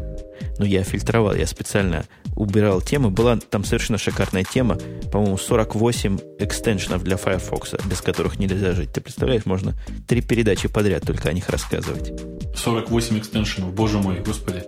[0.58, 3.10] Ну, я фильтровал, я специально убирал темы.
[3.10, 4.78] Была там совершенно шикарная тема.
[5.12, 8.92] По-моему, 48 экстеншенов для Firefox, без которых нельзя жить.
[8.92, 9.74] Ты представляешь, можно
[10.08, 12.12] три передачи подряд только о них рассказывать.
[12.56, 14.64] 48 экстеншенов, боже мой, господи.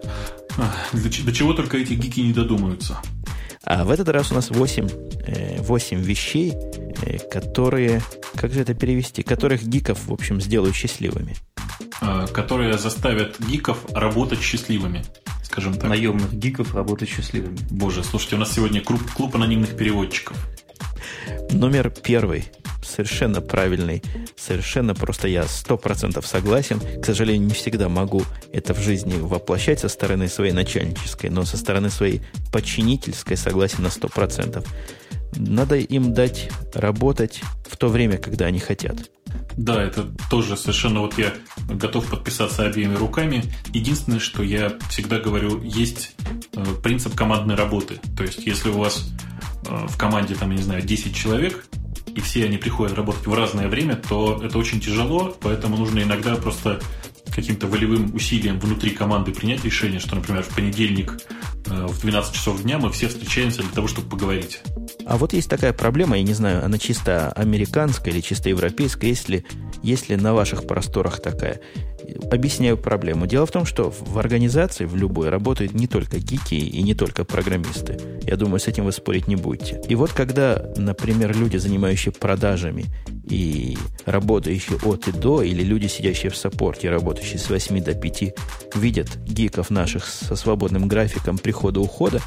[0.94, 3.00] До чего только эти гики не додумаются.
[3.66, 4.90] А в этот раз у нас 8,
[5.60, 6.54] 8 э, вещей,
[7.02, 8.02] э, которые,
[8.36, 11.36] как же это перевести, которых гиков, в общем, сделают счастливыми.
[12.02, 15.04] А, которые заставят гиков работать счастливыми,
[15.44, 15.86] скажем так.
[15.86, 17.58] Наемных гиков работать счастливыми.
[17.72, 20.38] Боже, слушайте, у нас сегодня клуб, клуб анонимных переводчиков.
[21.52, 22.46] Номер первый
[22.84, 24.04] совершенно правильный,
[24.36, 26.80] совершенно просто я сто процентов согласен.
[27.02, 31.58] К сожалению, не всегда могу это в жизни воплощать со стороны своей начальнической, но со
[31.58, 32.22] стороны своей
[32.52, 34.66] подчинительской согласен на сто процентов.
[35.36, 39.10] Надо им дать работать в то время, когда они хотят.
[39.58, 41.34] Да, это тоже совершенно вот я
[41.68, 43.44] готов подписаться обеими руками.
[43.74, 46.16] Единственное, что я всегда говорю, есть
[46.54, 48.00] э, принцип командной работы.
[48.16, 49.12] То есть, если у вас
[49.68, 51.66] э, в команде, там, я не знаю, 10 человек,
[52.16, 56.36] и все они приходят работать в разное время, то это очень тяжело, поэтому нужно иногда
[56.36, 56.80] просто
[57.34, 61.20] каким-то волевым усилием внутри команды принять решение, что, например, в понедельник
[61.68, 64.62] э, в 12 часов дня мы все встречаемся для того, чтобы поговорить.
[65.06, 69.46] А вот есть такая проблема, я не знаю, она чисто американская или чисто европейская, если,
[69.82, 71.60] если на ваших просторах такая.
[72.32, 73.28] Объясняю проблему.
[73.28, 77.24] Дело в том, что в организации, в любой, работают не только гики и не только
[77.24, 78.00] программисты.
[78.24, 79.82] Я думаю, с этим вы спорить не будете.
[79.88, 82.86] И вот когда, например, люди, занимающие продажами
[83.24, 88.36] и работающие от и до, или люди, сидящие в саппорте, работающие с 8 до 5,
[88.76, 92.22] видят гиков наших со свободным графиком прихода-ухода,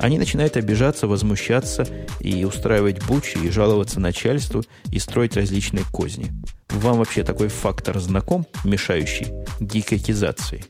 [0.00, 1.86] они начинают обижаться, возмущаться
[2.20, 6.32] и устраивать бучи, и жаловаться начальству, и строить различные козни.
[6.70, 9.26] Вам вообще такой фактор знаком, мешающий
[9.60, 10.64] гикокизации?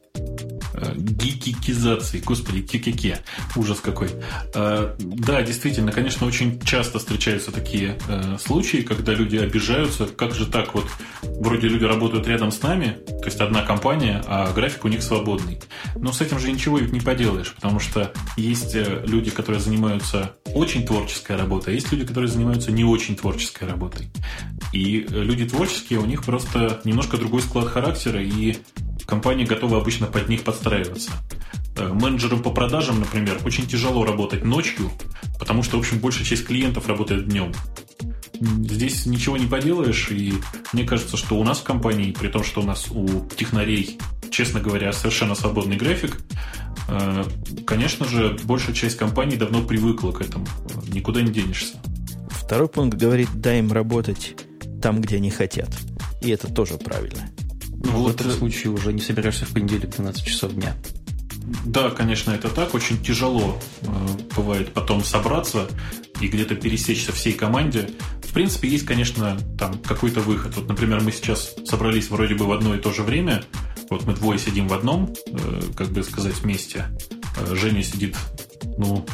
[0.80, 3.20] Э, гикикизации, господи, кикике,
[3.56, 4.10] ужас какой.
[4.54, 10.46] Э, да, действительно, конечно, очень часто встречаются такие э, случаи, когда люди обижаются, как же
[10.46, 10.86] так вот,
[11.22, 15.60] вроде люди работают рядом с нами, то есть одна компания, а график у них свободный.
[15.96, 20.86] Но с этим же ничего ведь не поделаешь, потому что есть люди, которые занимаются очень
[20.86, 24.10] творческой работой, а есть люди, которые занимаются не очень творческой работой.
[24.72, 28.56] И люди творческие, у них просто немножко другой склад характера, и
[29.06, 31.10] компания готова обычно под них подстраиваться.
[31.78, 34.90] Э, менеджерам по продажам, например, очень тяжело работать ночью,
[35.38, 37.52] потому что, в общем, большая часть клиентов работает днем.
[38.40, 40.34] здесь ничего не поделаешь, и
[40.72, 43.98] мне кажется, что у нас в компании, при том, что у нас у технарей,
[44.30, 46.18] честно говоря, совершенно свободный график,
[46.88, 47.24] э,
[47.66, 50.46] конечно же, большая часть компаний давно привыкла к этому.
[50.88, 51.76] Никуда не денешься.
[52.30, 54.36] Второй пункт говорит, дай им работать
[54.80, 55.70] там, где они хотят.
[56.20, 57.30] И это тоже правильно.
[57.84, 60.74] Ну, вот в этом случае уже не собираешься в понедельник 12 часов дня.
[61.64, 62.74] Да, конечно, это так.
[62.74, 63.86] Очень тяжело э,
[64.36, 65.68] бывает потом собраться
[66.20, 67.90] и где-то пересечься всей команде.
[68.22, 70.56] В принципе, есть, конечно, там какой-то выход.
[70.56, 73.44] Вот, например, мы сейчас собрались вроде бы в одно и то же время.
[73.88, 76.86] Вот мы двое сидим в одном, э, как бы сказать, вместе.
[77.38, 78.16] Э, Женя сидит,
[78.76, 79.06] ну,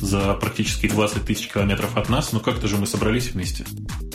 [0.00, 3.64] за практически 20 тысяч километров от нас, но как-то же мы собрались вместе.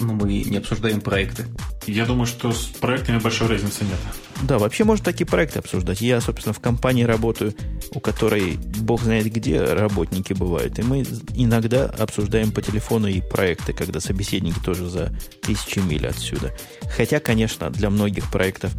[0.04, 1.45] Но мы не обсуждаем проекты.
[1.88, 3.97] Я думаю, что с проектами большой разницы нет.
[4.41, 6.01] Да, вообще можно такие проекты обсуждать.
[6.01, 7.54] Я, собственно, в компании работаю,
[7.91, 10.78] у которой бог знает где работники бывают.
[10.80, 16.51] И мы иногда обсуждаем по телефону и проекты, когда собеседники тоже за тысячи миль отсюда.
[16.95, 18.74] Хотя, конечно, для многих проектов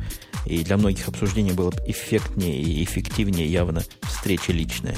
[0.45, 4.97] и для многих обсуждений было бы эффектнее и эффективнее явно встреча личная.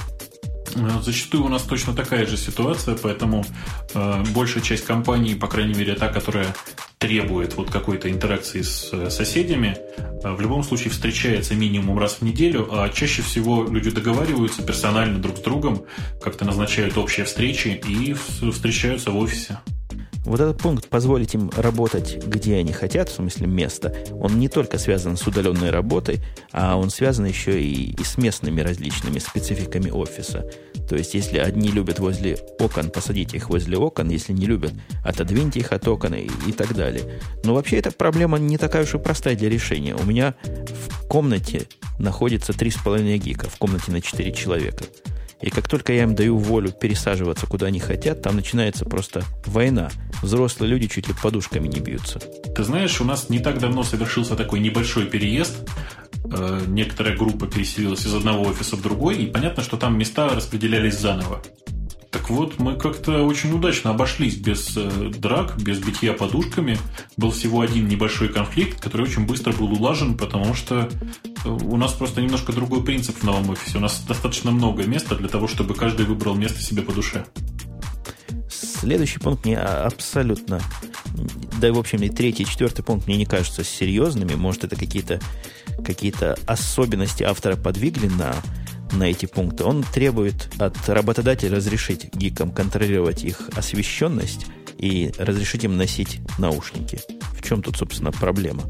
[0.74, 3.44] Э, зачастую у нас точно такая же ситуация, поэтому
[3.94, 6.54] э, большая часть компаний, по крайней мере та, которая
[6.98, 12.22] требует вот какой-то интеракции с э, соседями, э, в любом случае встречается минимум раз в
[12.22, 15.84] неделю, а чаще всего люди договариваются персонально друг с другом,
[16.22, 19.58] как-то назначают общие встречи и встречаются в офисе.
[20.26, 24.76] Вот этот пункт позволить им работать, где они хотят, в смысле места, он не только
[24.76, 26.20] связан с удаленной работой,
[26.50, 30.44] а он связан еще и, и с местными различными спецификами офиса.
[30.88, 34.72] То есть, если одни любят возле окон, посадите их возле окон, если не любят,
[35.04, 37.20] отодвиньте их от окон и, и так далее.
[37.44, 39.94] Но вообще эта проблема не такая уж и простая для решения.
[39.94, 41.68] У меня в комнате
[42.00, 44.84] находится 3,5 гика, в комнате на 4 человека.
[45.40, 49.90] И как только я им даю волю пересаживаться куда они хотят, там начинается просто война.
[50.22, 52.18] Взрослые люди чуть ли подушками не бьются.
[52.54, 55.68] Ты знаешь, у нас не так давно совершился такой небольшой переезд.
[56.24, 60.98] Э, некоторая группа переселилась из одного офиса в другой, и понятно, что там места распределялись
[60.98, 61.42] заново.
[62.10, 66.78] Так вот, мы как-то очень удачно обошлись без э, драк, без битья подушками.
[67.16, 70.88] Был всего один небольшой конфликт, который очень быстро был улажен, потому что
[71.44, 73.78] э, у нас просто немножко другой принцип в новом офисе.
[73.78, 77.26] У нас достаточно много места для того, чтобы каждый выбрал место себе по душе.
[78.80, 80.60] Следующий пункт мне абсолютно,
[81.60, 84.34] да и в общем и третий, и четвертый пункт мне не кажутся серьезными.
[84.34, 85.20] Может, это какие-то
[85.84, 86.12] какие
[86.50, 88.34] особенности автора подвигли на
[88.92, 89.64] на эти пункты.
[89.64, 94.46] Он требует от работодателя разрешить гикам контролировать их освещенность
[94.78, 97.00] и разрешить им носить наушники.
[97.32, 98.62] В чем тут, собственно, проблема?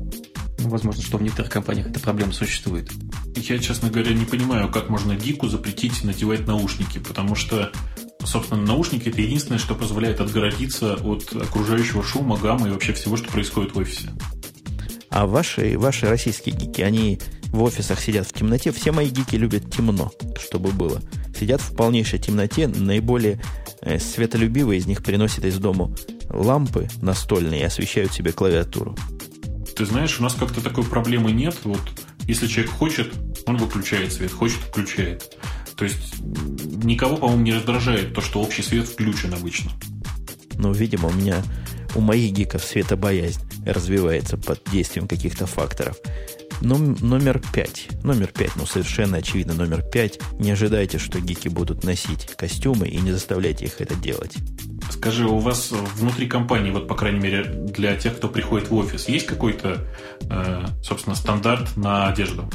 [0.59, 2.91] Ну, возможно, что в некоторых компаниях эта проблема существует.
[3.37, 7.71] Я, честно говоря, не понимаю, как можно гику запретить надевать наушники, потому что,
[8.27, 13.29] собственно, наушники– это единственное, что позволяет отгородиться от окружающего шума, гамма и вообще всего, что
[13.29, 14.11] происходит в офисе.
[15.11, 17.19] А ваши, ваши российские гики, они
[17.53, 18.73] в офисах сидят в темноте.
[18.73, 21.01] Все мои гики любят темно, чтобы было.
[21.39, 22.69] Сидят в полнейшей темноте.
[22.69, 23.41] Наиболее
[23.81, 25.95] э, светолюбивые из них приносят из дома
[26.29, 28.97] лампы настольные и освещают себе клавиатуру.
[29.75, 31.57] Ты знаешь, у нас как-то такой проблемы нет.
[31.65, 31.81] Вот
[32.27, 33.13] если человек хочет,
[33.47, 35.39] он выключает свет, хочет, включает.
[35.77, 36.15] То есть
[36.83, 39.73] никого, по-моему, не раздражает то, что общий свет включен обычно.
[40.59, 41.43] Ну, видимо, у меня
[41.95, 45.97] у моих гиков светобоязнь развивается под действием каких-то факторов.
[46.63, 47.89] Ном, номер пять.
[48.03, 50.19] Номер пять, ну совершенно очевидно, номер пять.
[50.39, 54.37] Не ожидайте, что гики будут носить костюмы и не заставляйте их это делать.
[54.91, 59.09] Скажи, у вас внутри компании, вот по крайней мере для тех, кто приходит в офис,
[59.09, 59.87] есть какой-то,
[60.31, 62.49] э, собственно, стандарт на одежду?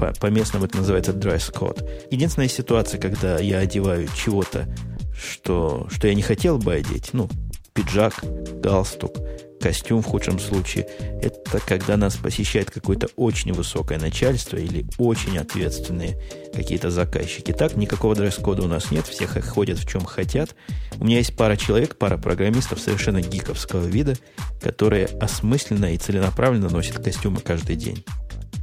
[0.00, 1.86] По, по местному это называется code.
[2.10, 4.66] Единственная ситуация, когда я одеваю чего-то,
[5.14, 7.28] что, что я не хотел бы одеть, ну,
[7.74, 8.14] пиджак,
[8.62, 9.12] галстук,
[9.60, 10.88] костюм в худшем случае,
[11.20, 16.18] это когда нас посещает какое-то очень высокое начальство или очень ответственные
[16.54, 17.52] какие-то заказчики.
[17.52, 20.56] Так, никакого дресс-кода у нас нет, всех ходят в чем хотят.
[20.98, 24.16] У меня есть пара человек, пара программистов совершенно гиковского вида,
[24.62, 28.02] которые осмысленно и целенаправленно носят костюмы каждый день.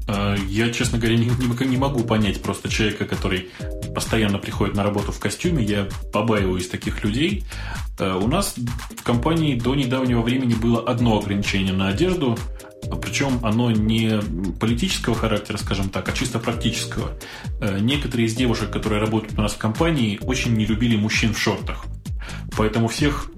[0.07, 1.29] А, я, честно говоря, не,
[1.65, 3.49] не, могу понять просто человека, который
[3.93, 5.63] постоянно приходит на работу в костюме.
[5.63, 7.43] Я побаиваюсь таких людей.
[7.99, 12.37] А, у нас в компании до недавнего времени было одно ограничение на одежду,
[13.01, 14.21] причем оно не
[14.59, 17.11] политического характера, скажем так, а чисто практического.
[17.59, 21.39] А, некоторые из девушек, которые работают у нас в компании, очень не любили мужчин в
[21.39, 21.85] шортах.
[22.55, 23.29] Поэтому всех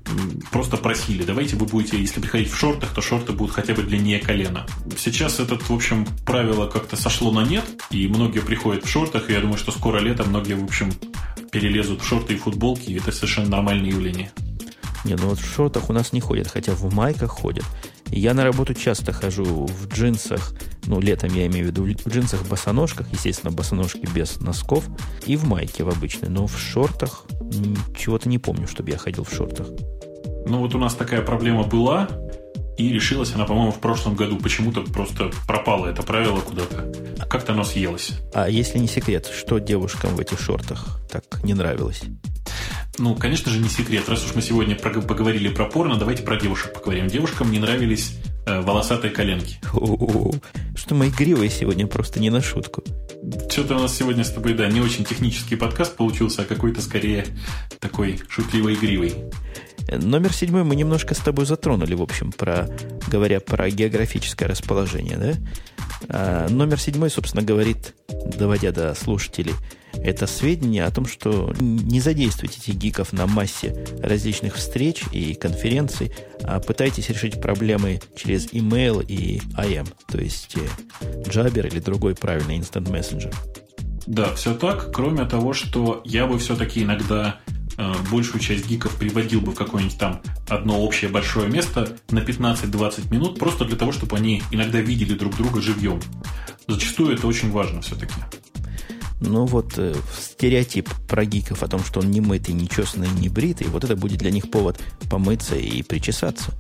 [0.52, 4.20] просто просили, давайте вы будете, если приходить в шортах, то шорты будут хотя бы длиннее
[4.20, 4.66] колена.
[4.98, 9.34] Сейчас это, в общем, правило как-то сошло на нет, и многие приходят в шортах, и
[9.34, 10.92] я думаю, что скоро лето многие, в общем,
[11.52, 14.32] перелезут в шорты и футболки, и это совершенно нормальное явление.
[15.06, 17.66] Не, ну вот в шортах у нас не ходят, хотя в майках ходят.
[18.08, 20.54] Я на работу часто хожу в джинсах,
[20.90, 24.84] ну, летом я имею в виду в джинсах, босоножках, естественно, босоножки без носков,
[25.28, 27.26] и в майке в обычной, но в шортах
[27.96, 29.68] чего-то не помню, чтобы я ходил в шортах.
[30.48, 32.10] Ну, вот у нас такая проблема была,
[32.80, 34.38] и решилась она, по-моему, в прошлом году.
[34.38, 36.92] Почему-то просто пропало это правило куда-то.
[37.30, 38.14] Как-то оно съелось.
[38.34, 42.02] А если не секрет, что девушкам в этих шортах так не нравилось?
[42.98, 44.10] Ну, конечно же, не секрет.
[44.10, 47.08] Раз уж мы сегодня поговорили про порно, давайте про девушек поговорим.
[47.08, 48.16] Девушкам не нравились
[48.46, 49.60] э, волосатые коленки.
[50.76, 52.84] Что мы игривые сегодня просто не на шутку.
[53.50, 57.26] Что-то у нас сегодня с тобой, да, не очень технический подкаст получился, а какой-то скорее
[57.80, 59.14] такой шутливо-игривый.
[59.92, 62.70] Номер седьмой мы немножко с тобой затронули, в общем, про,
[63.08, 65.34] говоря про географическое расположение, да?
[66.10, 69.54] А номер седьмой, собственно, говорит, доводя до слушателей,
[70.04, 76.12] это сведения о том, что не задействуйте этих гиков на массе различных встреч и конференций,
[76.44, 80.68] а пытайтесь решить проблемы через email и IM, то есть э,
[81.26, 83.34] Jabber или другой правильный Instant Messenger.
[84.08, 87.40] Да, все так, кроме того, что я бы все-таки иногда
[87.78, 93.12] э, большую часть гиков приводил бы в какое-нибудь там одно общее большое место на 15-20
[93.12, 96.02] минут, просто для того, чтобы они иногда видели друг друга живьем.
[96.68, 98.14] Зачастую это очень важно все-таки.
[99.22, 103.28] Ну вот э, стереотип про гиков о том, что он не мытый, не чесанный, не
[103.30, 106.54] бритый, вот это будет для них повод помыться и причесаться.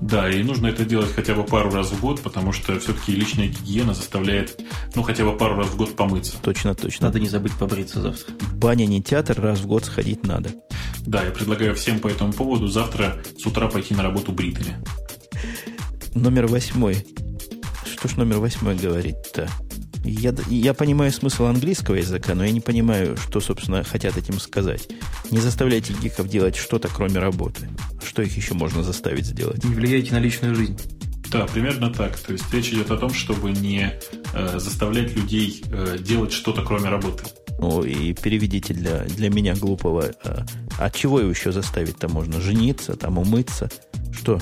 [0.00, 3.48] Да, и нужно это делать хотя бы пару раз в год, потому что все-таки личная
[3.48, 4.60] гигиена заставляет,
[4.94, 6.36] ну, хотя бы пару раз в год помыться.
[6.42, 7.06] Точно, точно.
[7.06, 8.34] Надо не забыть побриться завтра.
[8.54, 10.50] Баня не театр, раз в год сходить надо.
[11.06, 14.76] Да, я предлагаю всем по этому поводу завтра с утра пойти на работу бритыми.
[16.14, 17.06] Номер восьмой.
[17.86, 19.48] Что ж номер восьмой говорит-то?
[20.06, 24.88] Я, я понимаю смысл английского языка, но я не понимаю, что, собственно, хотят этим сказать.
[25.32, 27.68] Не заставляйте гиков делать что-то, кроме работы.
[28.04, 29.64] Что их еще можно заставить сделать?
[29.64, 30.78] Не влияйте на личную жизнь.
[31.30, 32.16] Да, примерно так.
[32.18, 33.98] То есть речь идет о том, чтобы не
[34.32, 37.24] э, заставлять людей э, делать что-то, кроме работы.
[37.58, 40.12] Ну и переведите для, для меня глупого.
[40.24, 40.44] Э,
[40.78, 42.40] а чего его еще заставить-то можно?
[42.40, 43.70] Жениться, там умыться?
[44.12, 44.38] Что?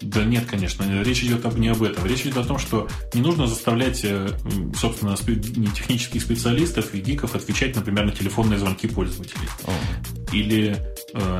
[0.00, 2.04] Да нет, конечно, речь идет об, не об этом.
[2.06, 4.28] Речь идет о том, что не нужно заставлять, э,
[4.78, 9.48] собственно, не технических специалистов и гиков отвечать, например, на телефонные звонки пользователей.
[9.64, 9.72] О.
[10.34, 10.76] Или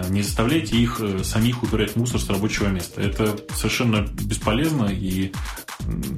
[0.09, 3.01] не заставляйте их э, самих убирать мусор с рабочего места.
[3.01, 5.33] Это совершенно бесполезно и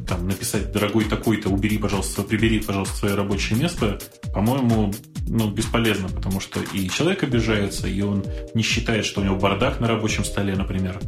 [0.07, 3.99] там, написать, дорогой такой-то, убери, пожалуйста, прибери, пожалуйста, свое рабочее место,
[4.33, 4.95] по-моему,
[5.27, 9.81] ну, бесполезно, потому что и человек обижается, и он не считает, что у него бардак
[9.81, 11.01] на рабочем столе, например.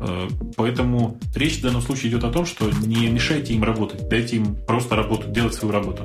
[0.00, 4.36] Э, поэтому речь в данном случае идет о том, что не мешайте им работать, дайте
[4.36, 6.04] им просто работать, делать свою работу.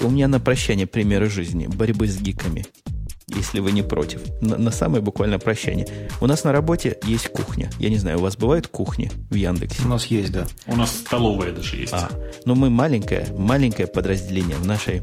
[0.00, 2.66] У меня на прощание примеры жизни, борьбы с гиками
[3.28, 4.20] если вы не против.
[4.40, 5.86] На, на самое буквально прощание.
[6.20, 7.70] У нас на работе есть кухня.
[7.78, 9.82] Я не знаю, у вас бывают кухни в Яндексе?
[9.84, 10.46] У нас есть, да.
[10.66, 11.92] У нас столовая даже есть.
[11.92, 12.10] А,
[12.44, 14.56] ну мы маленькое, маленькое подразделение.
[14.56, 15.02] В нашей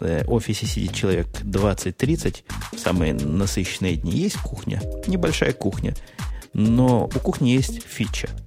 [0.00, 2.42] э, офисе сидит человек 20-30
[2.72, 4.12] в самые насыщенные дни.
[4.12, 5.94] Есть кухня, небольшая кухня.
[6.54, 8.28] Но у кухни есть фича–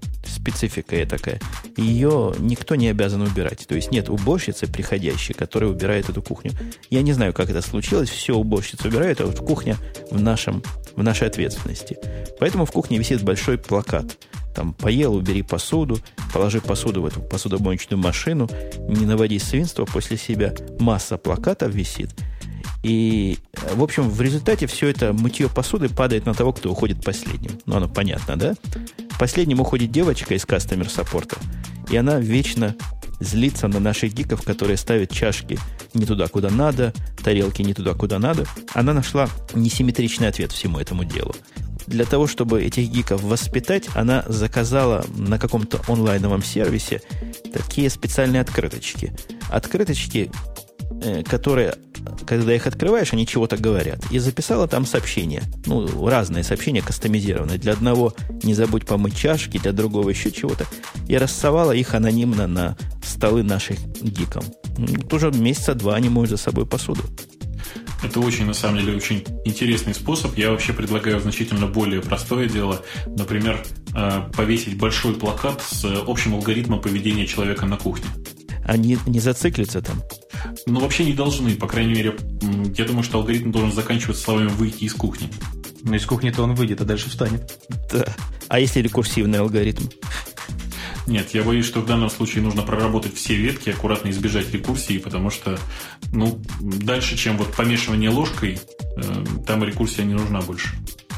[0.42, 1.40] специфика такая.
[1.78, 3.66] Ее никто не обязан убирать.
[3.68, 6.52] То есть нет уборщицы приходящей, которая убирает эту кухню.
[6.90, 8.10] Я не знаю, как это случилось.
[8.10, 9.78] Все уборщицы убирают, а вот кухня
[10.10, 10.64] в, нашем,
[10.96, 11.98] в нашей ответственности.
[12.40, 14.18] Поэтому в кухне висит большой плакат.
[14.56, 16.00] Там поел, убери посуду,
[16.34, 18.50] положи посуду в эту посудомоечную машину,
[18.90, 20.54] не наводи свинство после себя.
[20.80, 22.10] Масса плакатов висит.
[22.84, 23.38] И,
[23.74, 27.60] в общем, в результате все это мытье посуды падает на того, кто уходит последним.
[27.66, 28.56] Ну, оно понятно, да?
[29.20, 31.38] Последним уходит девочка из кастомер саппорта,
[31.92, 32.76] и она вечно
[33.20, 35.60] злится на наших гиков, которые ставят чашки
[35.94, 36.92] не туда, куда надо,
[37.24, 38.46] тарелки не туда, куда надо.
[38.74, 41.36] Она нашла несимметричный ответ всему этому делу.
[41.86, 47.02] Для того, чтобы этих гиков воспитать, она заказала на каком-то онлайновом сервисе
[47.54, 49.14] такие специальные открыточки.
[49.52, 50.51] Открыточки, Э,
[51.28, 51.76] которые,
[52.26, 54.00] когда их открываешь, они чего-то говорят.
[54.12, 55.44] И записала там сообщения.
[55.66, 57.58] Ну, разные сообщения кастомизированные.
[57.58, 58.14] Для одного
[58.44, 60.66] не забудь помыть чашки, для другого еще чего-то.
[61.08, 64.44] И рассовала их анонимно на столы наших гикам.
[65.10, 67.04] Тоже месяца два они моют за собой посуду.
[68.04, 70.36] Это очень, на самом деле, очень интересный способ.
[70.36, 72.82] Я вообще предлагаю значительно более простое дело.
[73.06, 73.64] Например,
[73.96, 78.08] э, повесить большой плакат с общим алгоритмом поведения человека на кухне.
[78.66, 80.02] А не, зациклиться там?
[80.66, 81.56] Ну, вообще не должны.
[81.56, 82.16] По крайней мере,
[82.76, 85.30] я думаю, что алгоритм должен заканчиваться словами «выйти из кухни».
[85.84, 87.60] Но из кухни-то он выйдет, а дальше встанет.
[87.92, 88.06] Да.
[88.48, 89.86] А если рекурсивный алгоритм?
[91.08, 95.30] Нет, я боюсь, что в данном случае нужно проработать все ветки, аккуратно избежать рекурсии, потому
[95.32, 95.58] что,
[96.14, 98.60] ну, дальше, чем вот помешивание ложкой,
[98.98, 100.76] э, там рекурсия не нужна больше.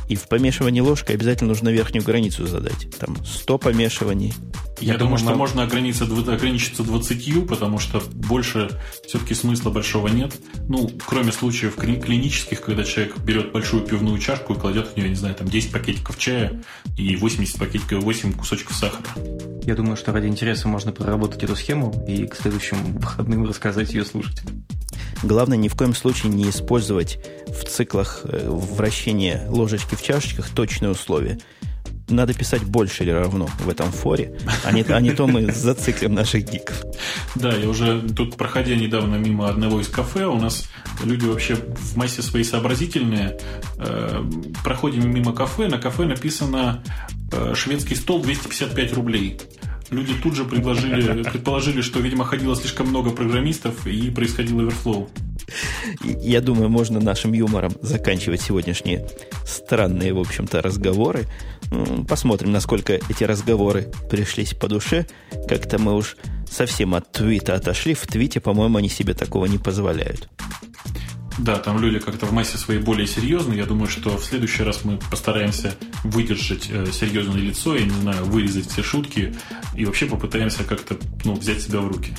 [0.08, 2.89] И в помешивании ложкой обязательно нужно верхнюю границу задать.
[2.99, 4.34] Там 100 помешиваний.
[4.80, 8.70] Я, Я думаю, что можно ограничиться, ограничиться 20, потому что больше
[9.08, 10.34] все-таки смысла большого нет.
[10.68, 15.16] Ну, кроме случаев клинических, когда человек берет большую пивную чашку и кладет в нее, не
[15.16, 16.62] знаю, там 10 пакетиков чая
[16.97, 19.08] и 80 пакетиков, 8 кусочков сахара.
[19.64, 24.04] Я думаю, что ради интереса можно проработать эту схему и к следующим выходным рассказать ее
[24.04, 24.66] слушателям.
[25.24, 27.17] Главное ни в коем случае не использовать
[27.47, 31.39] в циклах э, вращения ложечки в чашечках точные условия.
[32.09, 36.13] Надо писать больше или равно в этом форе, а не, а не то мы зациклим
[36.13, 36.84] наших гиков.
[37.36, 40.69] Да, я уже тут, проходя недавно мимо одного из кафе, у нас
[41.01, 43.39] люди вообще в массе своей сообразительные.
[43.78, 44.21] Э,
[44.65, 46.84] проходим мимо кафе, на кафе написано
[47.32, 49.39] э, «Шведский стол 255 рублей»
[49.94, 55.10] люди тут же предложили, предположили, что, видимо, ходило слишком много программистов и происходил оверфлоу.
[56.04, 59.08] Я думаю, можно нашим юмором заканчивать сегодняшние
[59.46, 61.26] странные, в общем-то, разговоры.
[62.08, 65.06] Посмотрим, насколько эти разговоры пришлись по душе.
[65.48, 66.18] Как-то мы уж
[66.50, 67.94] совсем от твита отошли.
[67.94, 70.30] В твите, по-моему, они себе такого не позволяют.
[71.39, 73.57] Да, там люди как-то в массе своей более серьезные.
[73.57, 75.73] Я думаю, что в следующий раз мы постараемся
[76.03, 79.34] выдержать э, серьезное лицо, я не знаю, вырезать все шутки
[79.75, 82.13] и вообще попытаемся как-то ну, взять себя в руки.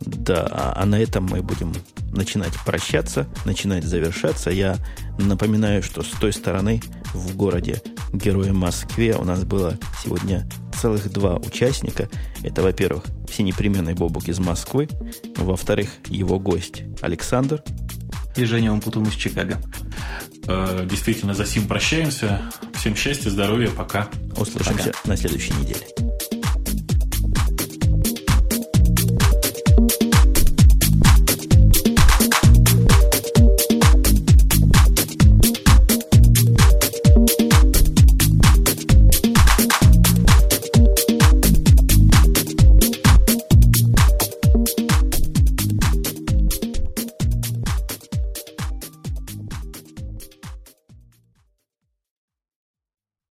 [0.00, 1.72] Да, а, а на этом мы будем
[2.12, 4.50] начинать прощаться, начинать завершаться.
[4.50, 4.76] Я
[5.18, 6.82] напоминаю, что с той стороны
[7.14, 7.82] в городе
[8.12, 10.48] Героя Москве у нас было сегодня
[10.78, 12.08] целых два участника.
[12.42, 14.88] Это, во-первых, всенепременный Бобук из Москвы,
[15.36, 17.62] во-вторых, его гость Александр–
[18.36, 19.60] и Женя Умпутун из Чикаго.
[20.46, 22.42] Э, действительно, за сим прощаемся.
[22.74, 24.08] Всем счастья, здоровья, пока.
[24.36, 24.98] Услышимся пока.
[25.04, 25.86] на следующей неделе.